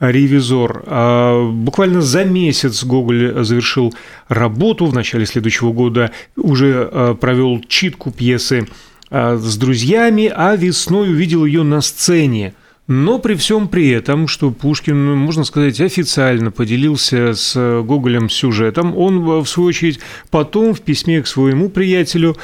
ревизор. 0.00 0.82
А, 0.86 1.50
буквально 1.50 2.00
за 2.00 2.24
месяц 2.24 2.84
Гоголь 2.84 3.44
завершил 3.44 3.94
работу. 4.28 4.86
В 4.86 4.94
начале 4.94 5.26
следующего 5.26 5.72
года 5.72 6.10
уже 6.36 6.88
а, 6.90 7.14
провел 7.14 7.60
читку 7.68 8.10
пьесы 8.10 8.68
с 9.08 9.56
друзьями, 9.56 10.32
а 10.34 10.56
весной 10.56 11.10
увидел 11.10 11.44
ее 11.44 11.62
на 11.62 11.80
сцене– 11.80 12.54
но 12.88 13.18
при 13.18 13.34
всем 13.34 13.66
при 13.66 13.90
этом, 13.90 14.28
что 14.28 14.52
Пушкин, 14.52 15.06
ну, 15.06 15.16
можно 15.16 15.42
сказать, 15.42 15.80
официально 15.80 16.52
поделился 16.52 17.34
с 17.34 17.82
Гоголем 17.82 18.30
сюжетом, 18.30 18.96
он, 18.96 19.24
в 19.42 19.46
свою 19.46 19.70
очередь, 19.70 19.98
потом 20.30 20.72
в 20.72 20.80
письме 20.80 21.20
к 21.20 21.26
своему 21.26 21.68
приятелю 21.68 22.36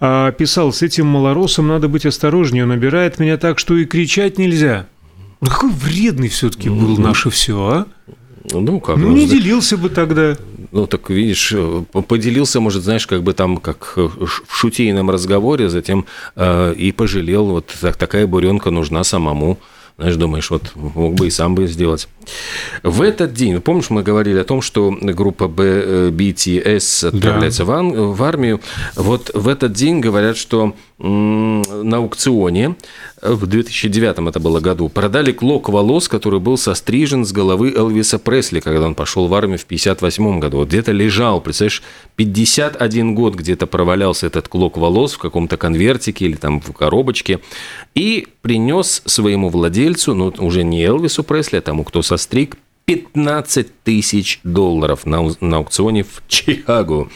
а, 0.00 0.32
писал, 0.32 0.72
с 0.72 0.80
этим 0.80 1.06
малоросом 1.06 1.68
надо 1.68 1.88
быть 1.88 2.06
осторожнее, 2.06 2.62
он 2.62 2.70
набирает 2.70 3.18
меня 3.18 3.36
так, 3.36 3.58
что 3.58 3.76
и 3.76 3.84
кричать 3.84 4.38
нельзя. 4.38 4.86
Ну, 5.40 5.48
какой 5.48 5.70
вредный 5.70 6.28
все-таки 6.28 6.68
был 6.68 6.96
mm-hmm. 6.96 7.00
наше 7.00 7.30
все, 7.30 7.66
а? 7.66 7.86
Ну, 8.52 8.80
как? 8.80 8.96
Ну, 8.96 9.12
не 9.12 9.26
делился 9.26 9.76
бы 9.76 9.88
тогда. 9.88 10.36
Ну, 10.72 10.86
так 10.86 11.10
видишь, 11.10 11.54
поделился, 12.06 12.60
может, 12.60 12.84
знаешь, 12.84 13.06
как 13.06 13.22
бы 13.22 13.32
там, 13.32 13.56
как 13.56 13.96
в 13.96 14.28
шутейном 14.48 15.10
разговоре, 15.10 15.68
затем 15.68 16.06
э, 16.36 16.74
и 16.74 16.92
пожалел, 16.92 17.46
вот 17.46 17.74
такая 17.98 18.26
буренка 18.26 18.70
нужна 18.70 19.04
самому. 19.04 19.58
Знаешь, 20.00 20.16
думаешь, 20.16 20.50
вот 20.50 20.72
мог 20.76 21.14
бы 21.14 21.26
и 21.26 21.30
сам 21.30 21.54
бы 21.54 21.66
сделать. 21.66 22.08
В 22.82 23.02
этот 23.02 23.34
день, 23.34 23.60
помнишь, 23.60 23.90
мы 23.90 24.02
говорили 24.02 24.38
о 24.38 24.44
том, 24.44 24.62
что 24.62 24.90
группа 24.98 25.44
BTS 25.44 27.08
отправляется 27.08 27.66
да. 27.66 27.82
в, 27.82 28.16
в 28.16 28.22
армию. 28.22 28.62
Вот 28.96 29.30
в 29.34 29.46
этот 29.46 29.72
день 29.74 30.00
говорят, 30.00 30.38
что 30.38 30.74
на 30.96 31.96
аукционе 31.98 32.76
в 33.22 33.46
2009 33.46 34.28
это 34.28 34.40
было 34.40 34.60
году 34.60 34.88
продали 34.88 35.32
клок 35.32 35.68
волос, 35.68 36.08
который 36.08 36.40
был 36.40 36.56
сострижен 36.56 37.24
с 37.24 37.32
головы 37.32 37.72
Элвиса 37.74 38.18
Пресли, 38.18 38.60
когда 38.60 38.86
он 38.86 38.94
пошел 38.94 39.26
в 39.26 39.34
армию 39.34 39.58
в 39.58 39.64
58 39.64 40.40
году. 40.40 40.58
Вот 40.58 40.68
где-то 40.68 40.92
лежал, 40.92 41.40
представляешь, 41.40 41.82
51 42.16 43.14
год 43.14 43.34
где-то 43.34 43.66
провалялся 43.66 44.26
этот 44.26 44.48
клок 44.48 44.78
волос 44.78 45.14
в 45.14 45.18
каком-то 45.18 45.56
конвертике 45.56 46.26
или 46.26 46.36
там 46.36 46.60
в 46.60 46.72
коробочке 46.72 47.40
и 47.94 48.28
принес 48.42 49.02
своему 49.04 49.48
владельцу, 49.48 50.14
ну 50.14 50.32
уже 50.38 50.64
не 50.64 50.82
Элвису 50.82 51.22
Пресли, 51.22 51.58
а 51.58 51.60
тому, 51.60 51.84
кто 51.84 52.02
состриг, 52.02 52.56
15 52.86 53.82
тысяч 53.84 54.40
долларов 54.42 55.06
на, 55.06 55.30
на 55.40 55.58
аукционе 55.58 56.02
в 56.02 56.22
Чикаго 56.26 57.08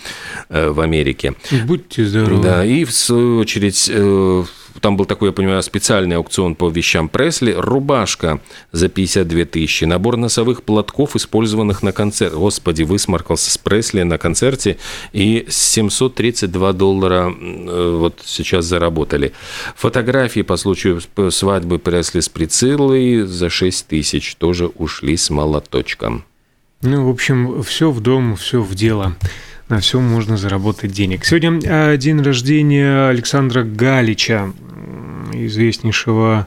э, 0.49 0.68
в 0.68 0.80
Америке. 0.80 1.34
Будьте 1.66 2.04
здоровы. 2.04 2.42
Да, 2.42 2.64
и 2.64 2.84
в 2.84 2.92
свою 2.92 3.38
очередь 3.38 3.90
э, 3.92 4.44
там 4.80 4.96
был 4.96 5.04
такой, 5.04 5.28
я 5.28 5.32
понимаю, 5.32 5.62
специальный 5.62 6.16
аукцион 6.16 6.54
по 6.54 6.68
вещам 6.68 7.08
Пресли. 7.08 7.52
Рубашка 7.52 8.40
за 8.72 8.88
52 8.88 9.44
тысячи. 9.44 9.84
Набор 9.84 10.16
носовых 10.16 10.62
платков, 10.62 11.16
использованных 11.16 11.82
на 11.82 11.92
концерте. 11.92 12.36
Господи, 12.36 12.82
высморкался 12.82 13.50
с 13.50 13.58
Пресли 13.58 14.02
на 14.02 14.18
концерте. 14.18 14.78
И 15.12 15.46
732 15.48 16.72
доллара 16.72 17.32
э, 17.32 17.96
вот 17.98 18.20
сейчас 18.24 18.64
заработали. 18.64 19.32
Фотографии 19.76 20.42
по 20.42 20.56
случаю 20.56 21.00
свадьбы 21.30 21.78
Пресли 21.78 22.20
с 22.20 22.28
Прициллой 22.28 23.22
за 23.22 23.50
6 23.50 23.86
тысяч 23.86 24.34
тоже 24.36 24.66
ушли 24.66 25.16
с 25.16 25.30
молоточком. 25.30 26.24
Ну, 26.82 27.06
в 27.06 27.10
общем, 27.10 27.62
все 27.62 27.90
в 27.90 28.00
дом, 28.00 28.36
все 28.36 28.60
в 28.60 28.74
дело 28.74 29.16
на 29.68 29.80
все 29.80 30.00
можно 30.00 30.37
заработать 30.37 30.92
денег. 30.92 31.25
Сегодня 31.25 31.61
а, 31.66 31.97
день 31.97 32.21
рождения 32.23 33.09
Александра 33.09 33.62
Галича, 33.62 34.52
известнейшего 35.33 36.47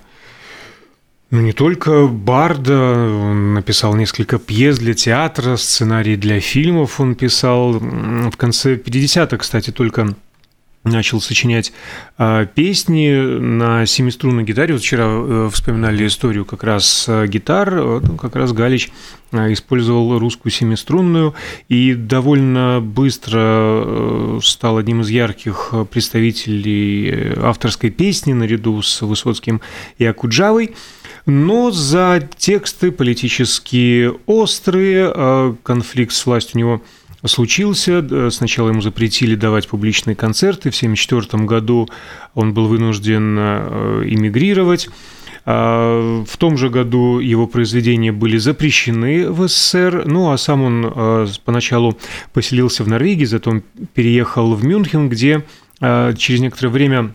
ну, 1.29 1.41
не 1.41 1.51
только 1.51 2.07
Барда, 2.07 2.93
он 2.93 3.53
написал 3.53 3.95
несколько 3.95 4.39
пьес 4.39 4.79
для 4.79 4.93
театра, 4.93 5.57
сценарий 5.57 6.15
для 6.15 6.39
фильмов 6.39 7.01
он 7.01 7.15
писал. 7.15 7.73
В 7.73 8.37
конце 8.37 8.75
50-х, 8.75 9.37
кстати, 9.37 9.71
только 9.71 10.15
начал 10.87 11.21
сочинять 11.21 11.73
э, 12.17 12.47
песни 12.53 13.11
на 13.39 13.85
семиструнной 13.85 14.43
гитаре. 14.43 14.73
Вот 14.73 14.81
вчера 14.81 15.05
э, 15.07 15.49
вспоминали 15.51 16.07
историю 16.07 16.45
как 16.45 16.63
раз 16.63 17.05
э, 17.07 17.27
гитар, 17.27 18.01
как 18.17 18.35
раз 18.35 18.53
Галич 18.53 18.91
использовал 19.31 20.17
русскую 20.19 20.53
семиструнную 20.53 21.35
и 21.67 21.93
довольно 21.95 22.79
быстро 22.81 24.39
стал 24.41 24.77
одним 24.77 25.01
из 25.01 25.09
ярких 25.09 25.73
представителей 25.91 27.33
авторской 27.35 27.89
песни 27.89 28.31
наряду 28.31 28.81
с 28.81 29.01
Высоцким 29.01 29.59
и 29.97 30.05
Акуджавой. 30.05 30.75
Но 31.25 31.71
за 31.71 32.25
тексты 32.37 32.89
политически 32.89 34.09
острые, 34.27 35.57
конфликт 35.63 36.13
с 36.13 36.25
властью 36.25 36.55
у 36.55 36.59
него– 36.59 36.81
случился. 37.27 38.29
Сначала 38.31 38.69
ему 38.69 38.81
запретили 38.81 39.35
давать 39.35 39.67
публичные 39.67 40.15
концерты. 40.15 40.71
В 40.71 40.77
1974 40.77 41.45
году 41.45 41.87
он 42.33 42.53
был 42.53 42.67
вынужден 42.67 43.37
э, 43.39 44.03
эмигрировать. 44.05 44.89
А, 45.49 46.25
в 46.25 46.35
том 46.35 46.57
же 46.57 46.69
году 46.69 47.19
его 47.19 47.47
произведения 47.47 48.11
были 48.11 48.37
запрещены 48.37 49.31
в 49.31 49.47
СССР, 49.47 50.03
ну 50.05 50.31
а 50.31 50.37
сам 50.37 50.61
он 50.61 50.91
э, 50.93 51.27
поначалу 51.45 51.97
поселился 52.33 52.83
в 52.83 52.89
Норвегии, 52.89 53.23
затем 53.23 53.63
переехал 53.93 54.53
в 54.55 54.65
Мюнхен, 54.65 55.07
где 55.07 55.45
э, 55.79 56.13
через 56.17 56.41
некоторое 56.41 56.69
время 56.69 57.13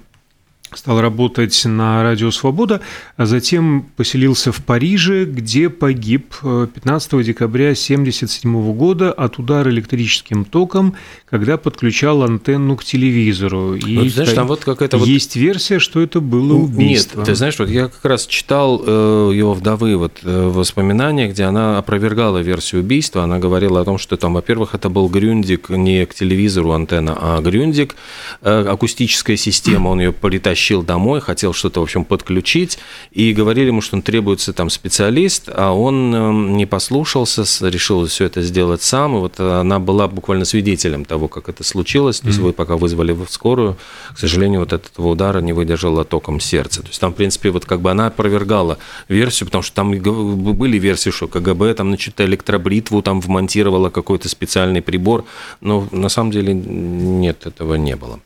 стал 0.79 1.01
работать 1.01 1.65
на 1.65 2.03
Радио 2.03 2.31
Свобода, 2.31 2.81
а 3.17 3.27
затем 3.27 3.87
поселился 3.97 4.53
в 4.53 4.63
Париже, 4.65 5.25
где 5.25 5.69
погиб 5.69 6.35
15 6.43 7.13
э, 7.13 7.23
декабря 7.23 7.67
1977 7.67 8.73
года 8.75 9.13
от 9.13 9.39
удара 9.39 9.71
электрическим 9.71 10.45
током, 10.45 10.95
когда 11.29 11.57
подключал 11.57 12.23
антенну 12.23 12.77
к 12.77 12.85
телевизору. 12.85 13.75
И 13.75 13.95
ну, 13.95 14.09
знаешь, 14.09 14.33
там 14.33 14.47
вот 14.47 14.65
какая-то 14.65 14.97
есть 14.99 15.37
вот... 15.37 15.43
версия, 15.43 15.79
что 15.79 16.01
это 16.01 16.21
было 16.21 16.55
убийство. 16.55 17.19
Нет, 17.19 17.27
ты 17.27 17.35
знаешь, 17.35 17.59
вот 17.59 17.69
я 17.69 17.89
как 17.89 18.05
раз 18.05 18.27
читал 18.27 18.83
э, 18.85 19.33
его 19.35 19.55
вдовы 19.55 19.97
вот 19.97 20.21
э, 20.23 20.49
воспоминания, 20.49 21.29
где 21.29 21.45
она 21.45 21.79
опровергала 21.79 22.39
версию 22.39 22.81
убийства. 22.83 23.25
Она 23.25 23.39
говорила 23.39 23.81
о 23.81 23.85
том, 23.85 23.99
что 23.99 24.17
там, 24.17 24.35
во-первых, 24.35 24.75
это 24.75 24.89
был 24.89 25.09
Грюндик 25.09 25.69
не 25.71 26.07
к 26.07 26.15
телевизору 26.15 26.73
антенна, 26.73 27.17
а 27.21 27.41
Грюндик, 27.41 27.95
акустическая 28.41 29.37
система, 29.37 29.89
он 29.89 30.01
ее 30.01 30.13
притащил 30.13 30.62
тащил 30.63 30.83
домой, 30.85 31.21
хотел 31.21 31.53
что-то, 31.53 31.81
в 31.81 31.83
общем, 31.83 32.05
подключить, 32.05 32.79
и 33.11 33.33
говорили 33.33 33.67
ему, 33.67 33.81
что 33.81 33.97
он 33.97 34.03
требуется 34.03 34.53
там 34.53 34.71
специалист, 34.71 35.49
а 35.53 35.73
он 35.73 36.15
эм, 36.15 36.57
не 36.57 36.67
послушался, 36.67 37.43
решил 37.69 38.07
все 38.07 38.27
это 38.27 38.43
сделать 38.43 38.83
сам, 38.83 39.17
и 39.17 39.19
вот 39.19 39.41
она 39.41 39.81
была 39.81 40.07
буквально 40.07 40.45
свидетелем 40.45 41.05
того, 41.05 41.27
как 41.27 41.49
это 41.49 41.65
случилось, 41.65 42.21
то 42.21 42.29
есть 42.29 42.39
вы 42.39 42.53
пока 42.53 42.77
вызвали 42.77 43.11
в 43.13 43.27
скорую, 43.29 43.77
к 44.15 44.19
сожалению, 44.19 44.61
вот 44.61 44.73
этого 44.73 45.09
удара 45.09 45.41
не 45.41 45.53
выдержало 45.53 46.05
током 46.05 46.39
сердца. 46.39 46.83
То 46.83 46.89
есть 46.89 47.01
там, 47.01 47.13
в 47.13 47.17
принципе, 47.17 47.51
вот 47.51 47.65
как 47.65 47.81
бы 47.81 47.91
она 47.91 48.07
опровергала 48.07 48.79
версию, 49.09 49.49
потому 49.49 49.63
что 49.63 49.75
там 49.75 49.93
были 49.93 50.79
версии, 50.79 51.11
что 51.11 51.27
КГБ 51.27 51.75
там, 51.75 51.89
значит, 51.89 52.21
электробритву 52.21 53.03
там 53.03 53.21
вмонтировала 53.21 53.91
какой-то 53.91 54.29
специальный 54.29 54.81
прибор, 54.81 55.25
но 55.61 55.89
на 55.91 56.09
самом 56.09 56.31
деле 56.31 56.55
нет, 56.55 57.47
этого 57.47 57.75
не 57.75 57.97
было. 57.97 58.21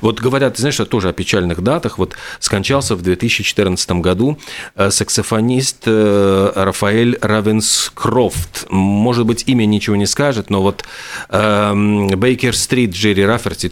Вот 0.00 0.20
говорят, 0.20 0.58
знаешь, 0.58 0.76
тоже 0.76 1.08
о 1.08 1.12
печальных 1.12 1.62
датах. 1.62 1.98
Вот 1.98 2.14
скончался 2.40 2.96
в 2.96 3.02
2014 3.02 3.90
году 3.92 4.38
э, 4.76 4.90
саксофонист 4.90 5.82
э, 5.86 6.52
Рафаэль 6.54 7.18
Равенскрофт. 7.20 8.66
Может 8.70 9.26
быть, 9.26 9.44
имя 9.46 9.64
ничего 9.64 9.96
не 9.96 10.06
скажет, 10.06 10.50
но 10.50 10.62
вот 10.62 10.84
Бейкер-стрит 11.30 12.92
Джерри 12.92 13.24
Раферти. 13.24 13.70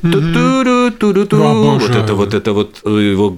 Вот 1.87 1.95
это 1.95 2.15
вот 2.15 2.35
это 2.35 2.53
вот 2.53 2.81
э, 2.85 2.91
его 2.91 3.37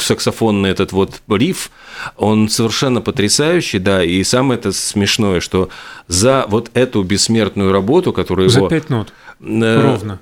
саксофонный 0.00 0.70
этот 0.70 0.92
вот 0.92 1.20
риф, 1.28 1.70
он 2.16 2.48
совершенно 2.48 3.00
потрясающий, 3.00 3.78
да, 3.78 4.02
и 4.02 4.22
самое 4.24 4.58
это 4.58 4.72
смешное, 4.72 5.40
что 5.40 5.68
за 6.08 6.46
вот 6.48 6.70
эту 6.74 7.02
бессмертную 7.02 7.72
работу, 7.72 8.12
которую 8.12 8.48
за 8.48 8.58
его... 8.58 8.68
пять 8.68 8.90
нот. 8.90 9.12
Ровно. 9.40 10.20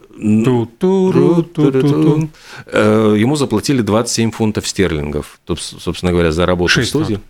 Ему 3.19 3.37
заплатили 3.37 3.83
27 3.83 4.31
фунтов 4.31 4.67
стерлингов, 4.67 5.41
собственно 5.57 6.13
говоря, 6.13 6.33
за 6.33 6.47
работу 6.47 6.81
в 6.81 6.85
студии. 6.85 7.21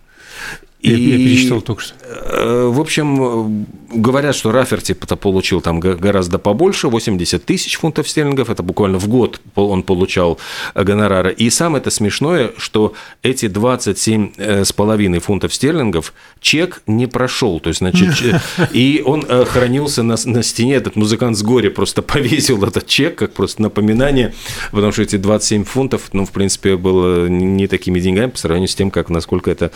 И, 0.81 0.91
я, 0.91 0.97
я 0.97 1.17
перечитал 1.17 1.61
только 1.61 1.81
что. 1.81 1.95
Э, 2.01 2.67
в 2.67 2.79
общем, 2.79 3.67
говорят, 3.91 4.35
что 4.35 4.51
Раферти 4.51 4.93
получил 4.93 5.61
там 5.61 5.79
гораздо 5.79 6.39
побольше, 6.39 6.87
80 6.87 7.43
тысяч 7.43 7.77
фунтов 7.77 8.07
стерлингов, 8.07 8.49
это 8.49 8.63
буквально 8.63 8.99
в 8.99 9.07
год 9.07 9.41
он 9.55 9.83
получал 9.83 10.39
гонорара. 10.75 11.29
И 11.29 11.49
самое 11.49 11.81
это 11.81 11.91
смешное, 11.91 12.51
что 12.57 12.93
эти 13.23 13.47
27 13.47 14.31
э, 14.37 14.65
с 14.65 14.73
половиной 14.73 15.19
фунтов 15.19 15.53
стерлингов 15.53 16.13
чек 16.41 16.81
не 16.87 17.07
прошел. 17.07 17.59
То 17.59 17.69
есть, 17.69 17.79
значит, 17.79 18.13
и 18.71 19.01
он 19.05 19.25
э, 19.27 19.45
хранился 19.45 20.03
на, 20.03 20.15
на 20.25 20.43
стене, 20.43 20.75
этот 20.75 20.95
музыкант 20.95 21.37
с 21.37 21.43
горя 21.43 21.69
просто 21.69 22.01
повесил 22.01 22.63
этот 22.63 22.87
чек, 22.87 23.15
как 23.15 23.33
просто 23.33 23.61
напоминание, 23.61 24.33
потому 24.71 24.91
что 24.91 25.01
эти 25.01 25.15
27 25.15 25.63
фунтов, 25.63 26.09
ну, 26.13 26.25
в 26.25 26.31
принципе, 26.31 26.77
было 26.77 27.27
не 27.27 27.67
такими 27.67 27.99
деньгами 27.99 28.29
по 28.29 28.37
сравнению 28.37 28.69
с 28.69 28.75
тем, 28.75 28.91
как 28.91 29.09
насколько 29.09 29.51
это 29.51 29.71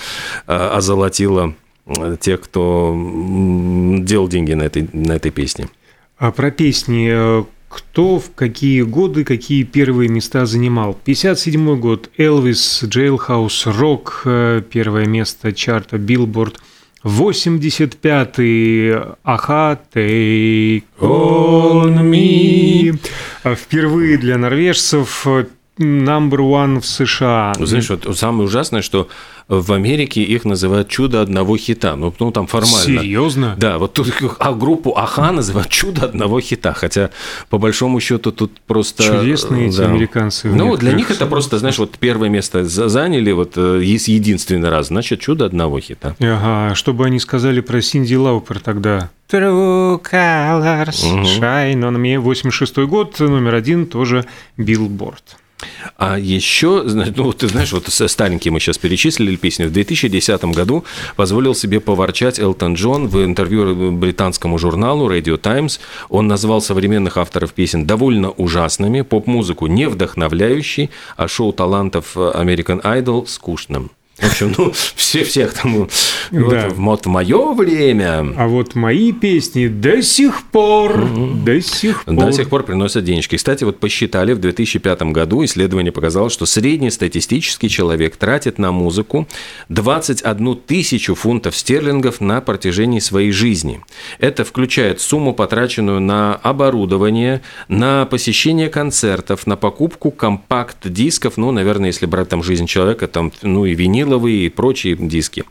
озолотило 0.45 1.49
э, 1.49 1.62
тех, 2.19 2.41
кто 2.41 2.95
делал 3.99 4.27
деньги 4.27 4.53
на 4.53 4.63
этой, 4.63 4.87
на 4.93 5.13
этой 5.13 5.31
песне. 5.31 5.67
А 6.17 6.31
про 6.31 6.51
песни 6.51 7.09
э, 7.11 7.43
кто 7.73 8.19
в 8.19 8.33
какие 8.33 8.81
годы 8.81 9.23
какие 9.23 9.63
первые 9.63 10.09
места 10.09 10.45
занимал. 10.45 10.97
57 11.03 11.79
год 11.79 12.09
Элвис, 12.17 12.83
Jailhouse 12.83 13.77
Rock, 13.77 14.11
э, 14.25 14.61
первое 14.69 15.05
место 15.05 15.51
чарта 15.51 15.97
Billboard. 15.97 16.55
85-й 17.03 19.15
Аха 19.23 19.79
Take 19.93 20.83
On 20.99 22.01
Me. 22.01 22.97
А 23.43 23.55
впервые 23.55 24.17
для 24.17 24.37
норвежцев 24.37 25.27
number 25.77 26.37
one 26.37 26.79
в 26.79 26.85
США. 26.85 27.53
Знаешь, 27.59 27.89
вот 27.89 28.17
самое 28.17 28.45
ужасное, 28.45 28.81
что 28.81 29.09
в 29.47 29.73
Америке 29.73 30.21
их 30.23 30.45
называют 30.45 30.89
чудо 30.89 31.21
одного 31.21 31.57
хита. 31.57 31.95
Ну, 31.95 32.13
ну 32.19 32.31
там 32.31 32.47
формально. 32.47 32.79
Серьезно? 32.79 33.55
Да, 33.57 33.77
вот 33.77 33.93
тут 33.93 34.11
а 34.39 34.53
группу 34.53 34.97
Аха 34.97 35.31
называют 35.31 35.69
чудо 35.69 36.05
одного 36.05 36.39
хита. 36.39 36.73
Хотя, 36.73 37.09
по 37.49 37.57
большому 37.57 37.99
счету, 37.99 38.31
тут 38.31 38.59
просто. 38.61 39.03
Чудесные 39.03 39.67
эти 39.67 39.77
да. 39.77 39.89
американцы. 39.89 40.47
Ну, 40.47 40.77
для 40.77 40.93
них 40.93 41.11
это 41.11 41.25
просто, 41.25 41.59
знаешь, 41.59 41.77
вот 41.77 41.97
первое 41.99 42.29
место 42.29 42.65
заняли, 42.65 43.31
вот 43.31 43.53
э, 43.55 43.81
есть 43.83 44.07
единственный 44.07 44.69
раз, 44.69 44.87
значит, 44.87 45.19
чудо 45.19 45.45
одного 45.45 45.79
хита. 45.79 46.15
Ага, 46.19 46.75
что 46.75 46.93
бы 46.93 47.05
они 47.05 47.19
сказали 47.19 47.61
про 47.61 47.81
Синди 47.81 48.15
Лаупер 48.15 48.59
тогда? 48.59 49.09
True 49.29 49.99
Colors, 50.01 51.05
угу. 51.05 51.23
Shine 51.23 51.81
on 51.81 51.95
Me. 51.95 52.19
86 52.19 52.77
год, 52.79 53.19
номер 53.19 53.55
один, 53.55 53.87
тоже 53.87 54.25
Billboard. 54.57 55.23
А 55.97 56.17
еще, 56.17 56.83
ну, 56.83 57.33
ты 57.33 57.47
знаешь, 57.47 57.71
вот 57.71 57.87
старенькие 57.89 58.51
мы 58.51 58.59
сейчас 58.59 58.77
перечислили 58.77 59.35
песню. 59.35 59.67
В 59.67 59.71
2010 59.71 60.43
году 60.45 60.83
позволил 61.15 61.55
себе 61.55 61.79
поворчать 61.79 62.39
Элтон 62.39 62.73
Джон 62.75 63.07
в 63.07 63.23
интервью 63.23 63.91
британскому 63.91 64.57
журналу 64.57 65.09
Radio 65.09 65.37
Times. 65.37 65.79
Он 66.09 66.27
назвал 66.27 66.61
современных 66.61 67.17
авторов 67.17 67.53
песен 67.53 67.85
довольно 67.85 68.31
ужасными, 68.31 69.01
поп-музыку 69.01 69.67
не 69.67 69.87
вдохновляющей, 69.87 70.89
а 71.17 71.27
шоу 71.27 71.53
талантов 71.53 72.15
American 72.15 72.81
Idol 72.81 73.27
скучным. 73.27 73.91
В 74.17 74.27
общем, 74.27 74.53
ну, 74.55 74.71
все 74.95 75.23
всех 75.23 75.53
там, 75.55 75.87
да. 76.29 76.67
вот, 76.69 76.73
вот 76.77 77.05
в 77.07 77.09
мое 77.09 77.53
время. 77.53 78.33
А 78.37 78.47
вот 78.47 78.75
мои 78.75 79.11
песни 79.11 79.67
до 79.67 80.03
сих 80.03 80.43
пор, 80.51 80.99
mm-hmm. 80.99 81.43
до 81.43 81.61
сих 81.61 82.05
пор. 82.05 82.15
До 82.15 82.31
сих 82.31 82.49
пор 82.49 82.63
приносят 82.63 83.03
денежки. 83.03 83.37
Кстати, 83.37 83.63
вот 83.63 83.79
посчитали, 83.79 84.33
в 84.33 84.39
2005 84.39 85.01
году 85.03 85.43
исследование 85.45 85.91
показало, 85.91 86.29
что 86.29 86.45
средний 86.45 86.91
статистический 86.91 87.69
человек 87.69 88.15
тратит 88.15 88.59
на 88.59 88.71
музыку 88.71 89.27
21 89.69 90.57
тысячу 90.57 91.15
фунтов 91.15 91.57
стерлингов 91.57 92.21
на 92.21 92.39
протяжении 92.39 92.99
своей 92.99 93.31
жизни. 93.31 93.81
Это 94.19 94.45
включает 94.45 95.01
сумму, 95.01 95.33
потраченную 95.33 95.99
на 95.99 96.35
оборудование, 96.35 97.41
на 97.67 98.05
посещение 98.05 98.69
концертов, 98.69 99.47
на 99.47 99.55
покупку 99.55 100.11
компакт-дисков, 100.11 101.37
ну, 101.37 101.51
наверное, 101.51 101.87
если 101.87 102.05
брать 102.05 102.29
там 102.29 102.43
жизнь 102.43 102.67
человека, 102.67 103.07
там, 103.07 103.31
ну, 103.41 103.65
и 103.65 103.73
винил 103.73 104.02
виниловые 104.03 104.45
и 104.45 104.49
прочие 104.49 104.95
диски. 104.95 105.43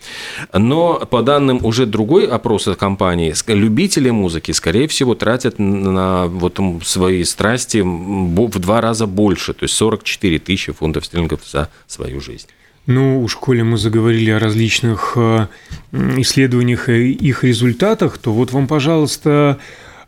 Но 0.53 0.99
по 1.11 1.23
данным 1.23 1.65
уже 1.65 1.87
другой 1.87 2.27
опроса 2.27 2.75
компании, 2.75 3.35
любители 3.47 4.11
музыки, 4.11 4.53
скорее 4.53 4.87
всего, 4.89 5.15
тратят 5.15 5.59
на 5.59 6.27
вот 6.27 6.59
свои 6.85 7.25
страсти 7.25 7.83
в 7.83 8.59
два 8.59 8.81
раза 8.81 9.07
больше, 9.07 9.53
то 9.55 9.65
есть 9.65 9.75
44 9.75 10.39
тысячи 10.39 10.73
фунтов 10.73 11.07
стерлингов 11.07 11.41
за 11.47 11.69
свою 11.87 12.21
жизнь. 12.21 12.47
Ну, 12.87 13.23
уж 13.23 13.37
коли 13.37 13.63
мы 13.63 13.79
заговорили 13.79 14.33
о 14.33 14.41
различных 14.41 15.13
э, 15.15 15.47
исследованиях 15.93 16.89
и 16.89 17.13
их 17.13 17.45
результатах, 17.45 18.19
то 18.19 18.33
вот 18.33 18.51
вам, 18.51 18.67
пожалуйста, 18.67 19.61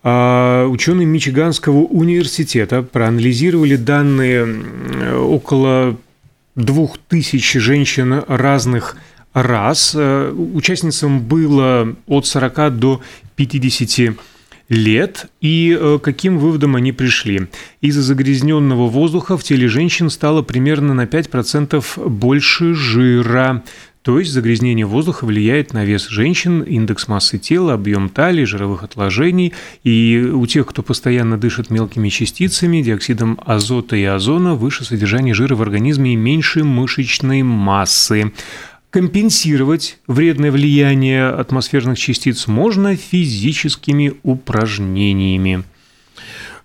а, 0.07 0.67
ученые 0.67 1.07
Мичиганского 1.07 1.79
университета 1.79 2.83
проанализировали 2.83 3.77
данные 3.77 4.47
около 5.17 5.97
двух 6.55 6.99
тысяч 6.99 7.53
женщин 7.55 8.23
разных 8.27 8.97
рас. 9.33 9.95
Э, 9.97 10.31
участницам 10.33 11.21
было 11.21 11.95
от 12.07 12.27
40 12.27 12.79
до 12.79 13.03
50 13.37 14.17
лет. 14.69 15.27
И 15.41 15.77
э, 15.79 15.99
каким 16.03 16.39
выводом 16.39 16.77
они 16.77 16.93
пришли? 16.93 17.49
Из-за 17.81 18.03
загрязненного 18.03 18.89
воздуха 18.89 19.37
в 19.37 19.43
теле 19.43 19.69
женщин 19.69 20.11
стало 20.11 20.43
примерно 20.43 20.95
на 20.95 21.05
5% 21.05 22.09
больше 22.09 22.75
жира. 22.75 23.63
То 24.05 24.19
есть 24.19 24.33
загрязнение 24.33 24.85
воздуха 24.85 25.25
влияет 25.25 25.73
на 25.73 25.83
вес 25.87 26.09
женщин, 26.09 26.61
индекс 26.61 27.09
массы 27.09 27.39
тела, 27.39 27.73
объем 27.73 28.11
талии, 28.11 28.45
жировых 28.45 28.83
отложений. 28.83 29.55
И 29.83 30.31
у 30.31 30.47
тех, 30.47 30.67
кто 30.67 30.83
постоянно 30.83 31.39
дышит 31.39 31.71
мелкими 31.71 32.11
частицами, 32.11 32.83
диоксидом 32.83 33.41
азота 33.47 33.97
и 33.97 34.05
озона, 34.05 34.57
выше 34.57 34.85
содержание 34.85 35.33
жира 35.33 35.57
в 35.57 35.63
организме 35.63 36.13
и 36.13 36.17
меньше 36.17 36.65
мышечной 36.65 37.43
массы. 37.43 38.31
Компенсировать 38.91 39.99
вредное 40.07 40.53
влияние 40.53 41.27
атмосферных 41.27 41.99
частиц 41.99 42.47
можно 42.47 42.97
физическими 42.97 44.13
упражнениями. 44.23 45.65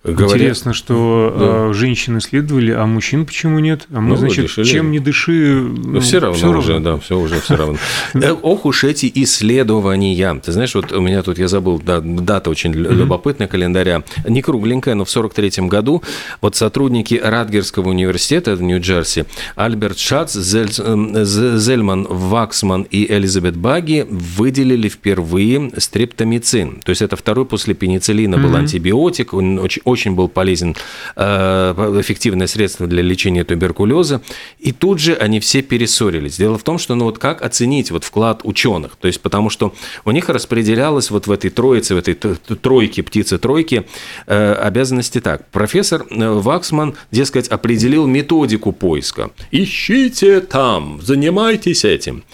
Говорят... 0.02 0.36
Интересно, 0.36 0.72
что 0.72 1.36
да. 1.38 1.46
А, 1.68 1.72
женщины 1.74 2.22
следовали, 2.22 2.70
а 2.70 2.86
мужчин 2.86 3.26
почему 3.26 3.58
нет? 3.58 3.86
А 3.92 4.00
мы, 4.00 4.10
ну, 4.10 4.16
значит, 4.16 4.44
решили... 4.44 4.64
чем 4.64 4.90
не 4.90 4.98
дыши... 4.98 5.60
Ну, 5.60 6.00
все 6.00 6.20
равно 6.20 6.38
все 6.38 6.48
уже, 6.48 6.72
равно. 6.72 6.92
да, 6.92 6.96
все 6.98 7.18
уже 7.18 7.40
все 7.40 7.56
равно. 7.56 7.76
Э, 8.14 8.32
ох 8.32 8.64
уж 8.64 8.84
эти 8.84 9.10
исследования. 9.14 10.40
Ты 10.42 10.52
знаешь, 10.52 10.74
вот 10.74 10.90
у 10.92 11.00
меня 11.00 11.22
тут, 11.22 11.38
я 11.38 11.48
забыл, 11.48 11.80
да, 11.84 12.00
дата 12.00 12.48
очень 12.48 12.72
любопытная 12.72 13.46
календаря. 13.46 14.02
Не 14.26 14.40
кругленькая, 14.40 14.94
но 14.94 15.04
в 15.04 15.10
43 15.10 15.68
году 15.68 16.02
вот 16.40 16.56
сотрудники 16.56 17.20
Радгерского 17.22 17.90
университета 17.90 18.56
в 18.56 18.62
Нью-Джерси, 18.62 19.26
Альберт 19.54 19.98
Шац, 19.98 20.34
эм, 20.34 21.24
Зельман 21.24 22.06
Ваксман 22.08 22.82
и 22.90 23.10
Элизабет 23.12 23.56
Баги 23.56 24.06
выделили 24.08 24.88
впервые 24.88 25.72
стрептомицин. 25.76 26.80
То 26.82 26.90
есть 26.90 27.02
это 27.02 27.16
второй 27.16 27.44
после 27.44 27.74
пенициллина 27.74 28.38
был 28.38 28.56
антибиотик, 28.56 29.34
он 29.34 29.58
очень 29.58 29.82
очень 29.90 30.14
был 30.14 30.28
полезен, 30.28 30.76
э, 31.16 31.22
эффективное 32.00 32.46
средство 32.46 32.86
для 32.86 33.02
лечения 33.02 33.44
туберкулеза. 33.44 34.22
И 34.58 34.72
тут 34.72 34.98
же 34.98 35.14
они 35.14 35.40
все 35.40 35.62
перессорились. 35.62 36.36
Дело 36.36 36.56
в 36.58 36.62
том, 36.62 36.78
что 36.78 36.94
ну 36.94 37.04
вот 37.04 37.18
как 37.18 37.42
оценить 37.42 37.90
вот 37.90 38.04
вклад 38.04 38.40
ученых? 38.44 38.96
То 39.00 39.08
есть 39.08 39.20
потому 39.20 39.50
что 39.50 39.74
у 40.04 40.10
них 40.10 40.28
распределялось 40.28 41.10
вот 41.10 41.26
в 41.26 41.32
этой 41.32 41.50
троице, 41.50 41.94
в 41.94 41.98
этой 41.98 42.14
тройке, 42.14 43.02
птицы-тройки 43.02 43.86
э, 44.26 44.52
обязанности 44.52 45.20
так. 45.20 45.48
Профессор 45.50 46.06
Ваксман, 46.10 46.94
дескать, 47.10 47.48
определил 47.48 48.06
методику 48.06 48.72
поиска. 48.72 49.30
Ищите 49.50 50.40
там, 50.40 51.00
занимайтесь 51.02 51.84
этим. 51.84 52.24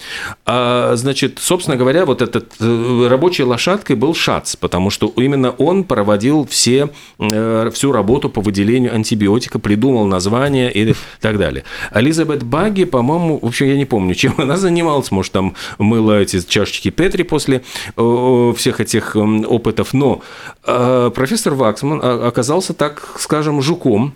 А, 0.45 0.95
значит, 0.95 1.39
собственно 1.39 1.77
говоря, 1.77 2.05
вот 2.05 2.21
этот 2.21 2.53
рабочей 2.59 3.43
лошадкой 3.43 3.95
был 3.95 4.13
Шац, 4.13 4.55
потому 4.55 4.89
что 4.89 5.11
именно 5.15 5.51
он 5.51 5.83
проводил 5.83 6.45
все, 6.45 6.89
э, 7.19 7.46
всю 7.73 7.91
работу 7.91 8.29
по 8.29 8.41
выделению 8.41 8.93
антибиотика, 8.93 9.59
придумал 9.59 10.05
название 10.05 10.71
и 10.71 10.95
так 11.21 11.37
далее. 11.37 11.63
Элизабет 11.93 12.43
Багги, 12.43 12.85
по-моему, 12.85 13.39
в 13.41 13.45
общем, 13.45 13.67
я 13.67 13.75
не 13.75 13.85
помню, 13.85 14.15
чем 14.15 14.35
она 14.37 14.57
занималась, 14.57 15.11
может, 15.11 15.31
там 15.31 15.55
мыла 15.77 16.19
эти 16.19 16.39
чашечки 16.39 16.89
Петри 16.89 17.23
после 17.23 17.63
всех 17.95 18.79
этих 18.79 19.15
опытов, 19.15 19.93
но 19.93 20.21
э, 20.65 21.11
профессор 21.13 21.53
Ваксман 21.53 22.01
оказался, 22.03 22.73
так 22.73 23.15
скажем, 23.17 23.61
жуком, 23.61 24.13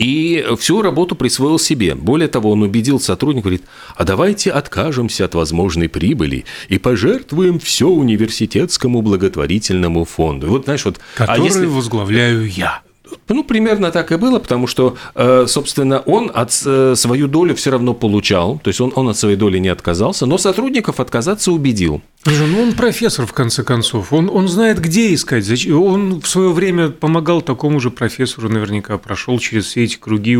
и 0.00 0.46
всю 0.58 0.80
работу 0.80 1.14
присвоил 1.14 1.58
себе. 1.58 1.94
Более 1.94 2.28
того, 2.28 2.52
он 2.52 2.62
убедил 2.62 2.98
сотрудника, 2.98 3.48
говорит, 3.48 3.64
а 3.96 4.04
давайте 4.04 4.50
откажемся 4.50 5.26
от 5.26 5.34
возможной 5.34 5.90
прибыли 5.90 6.46
и 6.70 6.78
пожертвуем 6.78 7.58
все 7.58 7.86
университетскому 7.86 9.02
благотворительному 9.02 10.06
фонду. 10.06 10.48
Вот, 10.48 10.64
знаешь, 10.64 10.86
вот... 10.86 10.98
А 11.16 11.18
Который 11.18 11.42
а 11.42 11.44
если... 11.44 11.66
возглавляю 11.66 12.48
я. 12.48 12.80
Ну, 13.28 13.44
примерно 13.44 13.90
так 13.90 14.12
и 14.12 14.16
было, 14.16 14.38
потому 14.38 14.66
что, 14.66 14.96
э, 15.14 15.44
собственно, 15.46 16.00
он 16.00 16.30
от, 16.34 16.50
э, 16.66 16.94
свою 16.96 17.28
долю 17.28 17.54
все 17.54 17.70
равно 17.70 17.94
получал, 17.94 18.58
то 18.62 18.68
есть 18.68 18.80
он, 18.80 18.92
он 18.96 19.08
от 19.08 19.16
своей 19.16 19.36
доли 19.36 19.58
не 19.58 19.68
отказался, 19.68 20.26
но 20.26 20.38
сотрудников 20.38 21.00
отказаться 21.00 21.52
убедил. 21.52 22.02
Ну, 22.26 22.62
он 22.62 22.72
профессор, 22.74 23.26
в 23.26 23.32
конце 23.32 23.62
концов, 23.62 24.12
он, 24.12 24.28
он 24.28 24.48
знает, 24.48 24.78
где 24.80 25.14
искать. 25.14 25.48
Он 25.70 26.20
в 26.20 26.28
свое 26.28 26.50
время 26.52 26.90
помогал 26.90 27.40
такому 27.40 27.80
же 27.80 27.90
профессору, 27.90 28.48
наверняка 28.48 28.98
прошел 28.98 29.38
через 29.38 29.66
все 29.66 29.84
эти 29.84 29.96
круги 29.96 30.36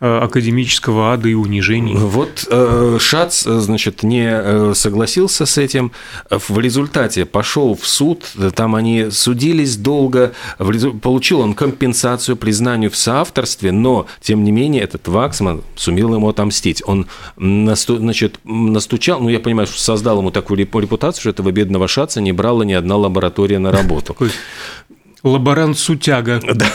академического 0.00 1.12
ада 1.12 1.28
и 1.28 1.34
унижений. 1.34 1.94
Вот 1.94 2.46
э, 2.50 2.98
Шац, 3.00 3.44
значит, 3.44 4.02
не 4.02 4.28
э, 4.28 4.72
согласился 4.74 5.46
с 5.46 5.56
этим. 5.56 5.92
В 6.30 6.58
результате 6.58 7.24
пошел 7.24 7.74
в 7.74 7.86
суд, 7.86 8.24
там 8.54 8.74
они 8.74 9.10
судились 9.10 9.76
долго, 9.76 10.32
получил 11.02 11.40
он 11.40 11.54
компенсацию, 11.54 12.36
признанию 12.36 12.90
в 12.90 12.96
соавторстве, 12.96 13.72
но, 13.72 14.06
тем 14.20 14.44
не 14.44 14.52
менее, 14.52 14.82
этот 14.82 15.08
Ваксман 15.08 15.62
сумел 15.76 16.14
ему 16.14 16.28
отомстить. 16.28 16.82
Он 16.86 17.06
значит, 17.36 18.40
настучал, 18.44 19.20
ну, 19.20 19.28
я 19.28 19.40
понимаю, 19.40 19.66
что 19.66 19.80
создал 19.80 20.18
ему 20.18 20.30
такую 20.30 20.58
репутацию, 20.58 21.20
что 21.20 21.30
этого 21.30 21.50
бедного 21.50 21.88
Шаца 21.88 22.20
не 22.20 22.32
брала 22.32 22.62
ни 22.62 22.72
одна 22.72 22.96
лаборатория 22.96 23.58
на 23.58 23.70
работу. 23.70 24.16
Лаборант 25.24 25.78
Сутяга. 25.78 26.40
Да. 26.54 26.66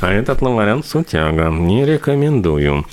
А 0.00 0.12
этот 0.12 0.40
лаборант 0.40 0.86
Сутяга. 0.86 1.48
Не 1.50 1.84
рекомендую. 1.84 2.86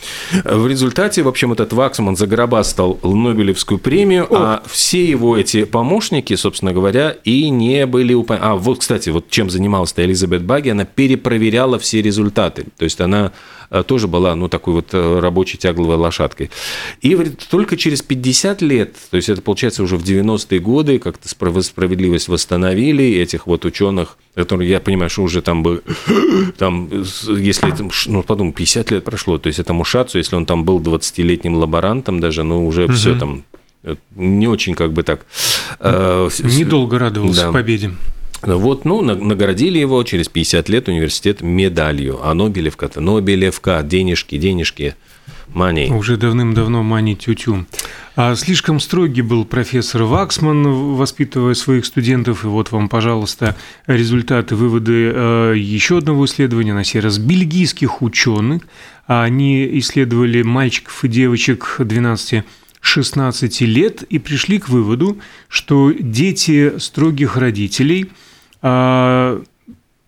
В 0.44 0.68
результате, 0.68 1.22
в 1.22 1.28
общем, 1.28 1.54
этот 1.54 1.74
Ваксман 1.74 2.16
загробастал 2.16 3.00
Нобелевскую 3.04 3.78
премию, 3.78 4.26
О. 4.30 4.36
а 4.36 4.64
все 4.66 5.06
его 5.06 5.38
эти 5.38 5.64
помощники, 5.66 6.36
собственно 6.36 6.74
говоря, 6.74 7.12
и 7.24 7.50
не 7.50 7.86
были 7.86 8.16
упомянуты. 8.16 8.50
А 8.50 8.56
вот, 8.56 8.80
кстати, 8.80 9.10
вот 9.10 9.30
чем 9.30 9.52
занималась-то 9.52 10.04
Элизабет 10.04 10.44
Баги, 10.44 10.70
она 10.70 10.86
перепроверяла 10.86 11.78
все 11.78 12.02
результаты. 12.02 12.66
То 12.78 12.84
есть 12.84 13.00
она 13.00 13.32
Э, 13.72 13.84
тоже 13.84 14.08
была, 14.08 14.36
ну, 14.36 14.50
такой 14.50 14.74
вот 14.74 14.88
э, 14.94 15.20
рабочей 15.20 15.58
тягловой 15.58 15.98
лошадкой. 15.98 16.50
И 17.02 17.16
только 17.50 17.78
через 17.78 18.02
50 18.02 18.62
лет, 18.62 18.96
то 19.12 19.18
есть 19.18 19.30
это 19.30 19.42
получается 19.42 19.84
уже 19.84 19.96
в 19.98 20.04
90-е 20.04 20.60
годы, 20.60 21.00
как-то 21.00 21.30
справедливость 21.30 22.28
восстановили 22.28 23.06
этих 23.06 23.46
вот 23.46 23.66
ученых, 23.66 24.18
которые, 24.34 24.70
я 24.70 24.79
понимаю, 24.80 25.10
что 25.10 25.24
уже 25.24 25.42
там 25.42 25.64
бы, 25.64 25.84
там, 26.58 26.90
если, 26.92 27.74
ну, 28.08 28.24
подумай, 28.24 28.54
50 28.54 28.92
лет 28.92 29.04
прошло, 29.04 29.38
то 29.38 29.48
есть 29.48 29.60
этому 29.60 29.84
Шацу, 29.84 30.18
если 30.18 30.36
он 30.36 30.46
там 30.46 30.64
был 30.64 30.80
20-летним 30.80 31.56
лаборантом 31.56 32.20
даже, 32.20 32.44
ну, 32.44 32.66
уже 32.66 32.86
угу. 32.86 32.94
все 32.94 33.18
там 33.18 33.44
э, 33.84 33.96
не 34.16 34.48
очень 34.48 34.76
как 34.76 34.94
бы 34.94 35.04
так... 35.04 35.26
Недолго 35.80 37.00
радовался 37.00 37.46
да. 37.46 37.52
победе. 37.52 37.92
Вот, 38.42 38.86
ну, 38.86 39.02
наградили 39.02 39.80
его 39.80 40.02
через 40.04 40.30
50 40.30 40.70
лет 40.70 40.88
университет 40.88 41.42
медалью. 41.42 42.20
А 42.24 42.34
Нобелевка-то, 42.34 43.02
Нобелевка, 43.02 43.84
денежки, 43.84 44.38
денежки, 44.38 44.96
money. 45.54 45.94
Уже 45.94 46.18
давным-давно 46.18 46.84
мани 46.84 47.16
тютю. 47.16 47.66
А 48.16 48.36
слишком 48.36 48.80
строгий 48.80 49.22
был 49.22 49.46
профессор 49.46 50.04
Ваксман, 50.04 50.96
воспитывая 50.96 51.54
своих 51.54 51.86
студентов. 51.86 52.44
И 52.44 52.48
вот 52.48 52.72
вам, 52.72 52.90
пожалуйста, 52.90 53.56
результаты, 53.88 54.56
выводы 54.56 55.12
э, 55.14 55.54
еще 55.58 56.00
одного 56.00 56.26
исследования, 56.26 56.74
на 56.74 56.84
сей 56.84 57.00
раз 57.00 57.18
бельгийских 57.18 58.02
ученых. 58.02 58.64
Они 59.08 59.80
исследовали 59.80 60.42
мальчиков 60.42 61.04
и 61.04 61.08
девочек 61.08 61.76
12 61.80 62.44
16 62.82 63.62
лет 63.62 64.04
и 64.04 64.20
пришли 64.20 64.58
к 64.60 64.70
выводу, 64.70 65.18
что 65.50 65.92
дети 65.92 66.78
строгих 66.78 67.36
родителей– 67.36 68.12
а, 68.62 69.42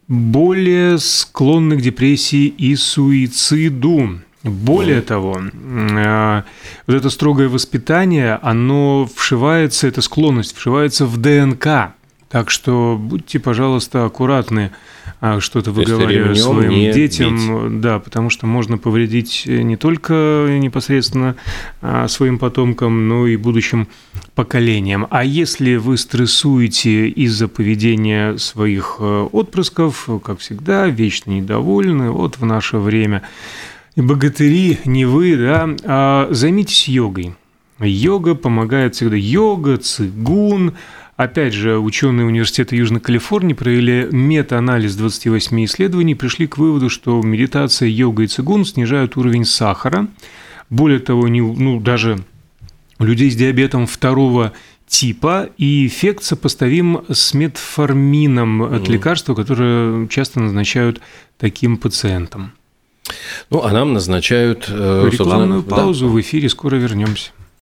более 0.07 0.97
склонны 0.97 1.77
к 1.77 1.81
депрессии 1.81 2.47
и 2.47 2.75
суициду. 2.75 4.19
Более 4.43 5.01
того, 5.01 5.39
а, 5.63 6.43
вот 6.87 6.95
это 6.95 7.09
строгое 7.09 7.47
воспитание, 7.47 8.39
оно 8.41 9.07
вшивается, 9.15 9.87
эта 9.87 10.01
склонность 10.01 10.55
вшивается 10.55 11.05
в 11.05 11.17
ДНК. 11.17 11.93
Так 12.29 12.49
что 12.49 12.97
будьте, 12.99 13.39
пожалуйста, 13.39 14.05
аккуратны 14.05 14.71
а, 15.19 15.39
что-то 15.39 15.71
выговаривая 15.71 16.33
своим 16.33 16.91
детям, 16.91 17.69
бить. 17.69 17.81
да, 17.81 17.99
потому 17.99 18.31
что 18.31 18.47
можно 18.47 18.79
повредить 18.79 19.43
не 19.45 19.75
только 19.75 20.47
непосредственно 20.49 21.35
а, 21.81 22.07
своим 22.07 22.39
потомкам, 22.39 23.07
но 23.07 23.27
и 23.27 23.35
будущим 23.35 23.87
поколениям. 24.33 25.05
А 25.11 25.23
если 25.23 25.75
вы 25.75 25.97
стрессуете 25.97 27.09
из-за 27.09 27.47
поведения 27.47 28.37
своих 28.37 28.97
э, 28.99 29.27
отпрысков, 29.31 30.09
как 30.23 30.39
всегда, 30.39 30.87
вечно 30.87 31.31
недовольны, 31.31 32.09
вот 32.09 32.37
в 32.37 32.45
наше 32.45 32.77
время 32.77 33.21
богатыри, 33.95 34.79
не 34.85 35.05
вы, 35.05 35.35
да, 35.37 35.69
а 35.83 36.27
займитесь 36.31 36.87
йогой. 36.87 37.35
Йога 37.79 38.35
помогает 38.35 38.95
всегда. 38.95 39.15
Йога, 39.15 39.77
цигун, 39.77 40.73
Опять 41.21 41.53
же, 41.53 41.77
ученые 41.77 42.25
Университета 42.25 42.75
Южной 42.75 42.99
Калифорнии 42.99 43.53
провели 43.53 44.07
мета-анализ 44.11 44.95
28 44.95 45.65
исследований, 45.65 46.15
пришли 46.15 46.47
к 46.47 46.57
выводу, 46.57 46.89
что 46.89 47.21
медитация, 47.21 47.89
йога 47.89 48.23
и 48.23 48.27
цигун 48.27 48.65
снижают 48.65 49.15
уровень 49.17 49.45
сахара. 49.45 50.07
Более 50.71 50.97
того, 50.97 51.27
не, 51.27 51.41
ну, 51.41 51.79
даже 51.79 52.17
у 52.97 53.03
людей 53.03 53.29
с 53.29 53.35
диабетом 53.35 53.85
второго 53.85 54.53
типа, 54.87 55.49
и 55.59 55.85
эффект 55.85 56.23
сопоставим 56.23 57.03
с 57.07 57.35
метформином 57.35 58.63
от 58.63 58.87
mm. 58.87 58.91
лекарства, 58.91 59.35
которое 59.35 60.07
часто 60.07 60.39
назначают 60.39 61.01
таким 61.37 61.77
пациентам. 61.77 62.53
Ну, 63.49 63.63
а 63.63 63.71
нам 63.71 63.93
назначают... 63.93 64.65
Э, 64.69 65.09
Рекламную 65.11 65.63
паузу 65.63 66.07
да. 66.07 66.13
в 66.13 66.21
эфире, 66.21 66.49
скоро 66.49 66.75
вернемся. 66.75 67.31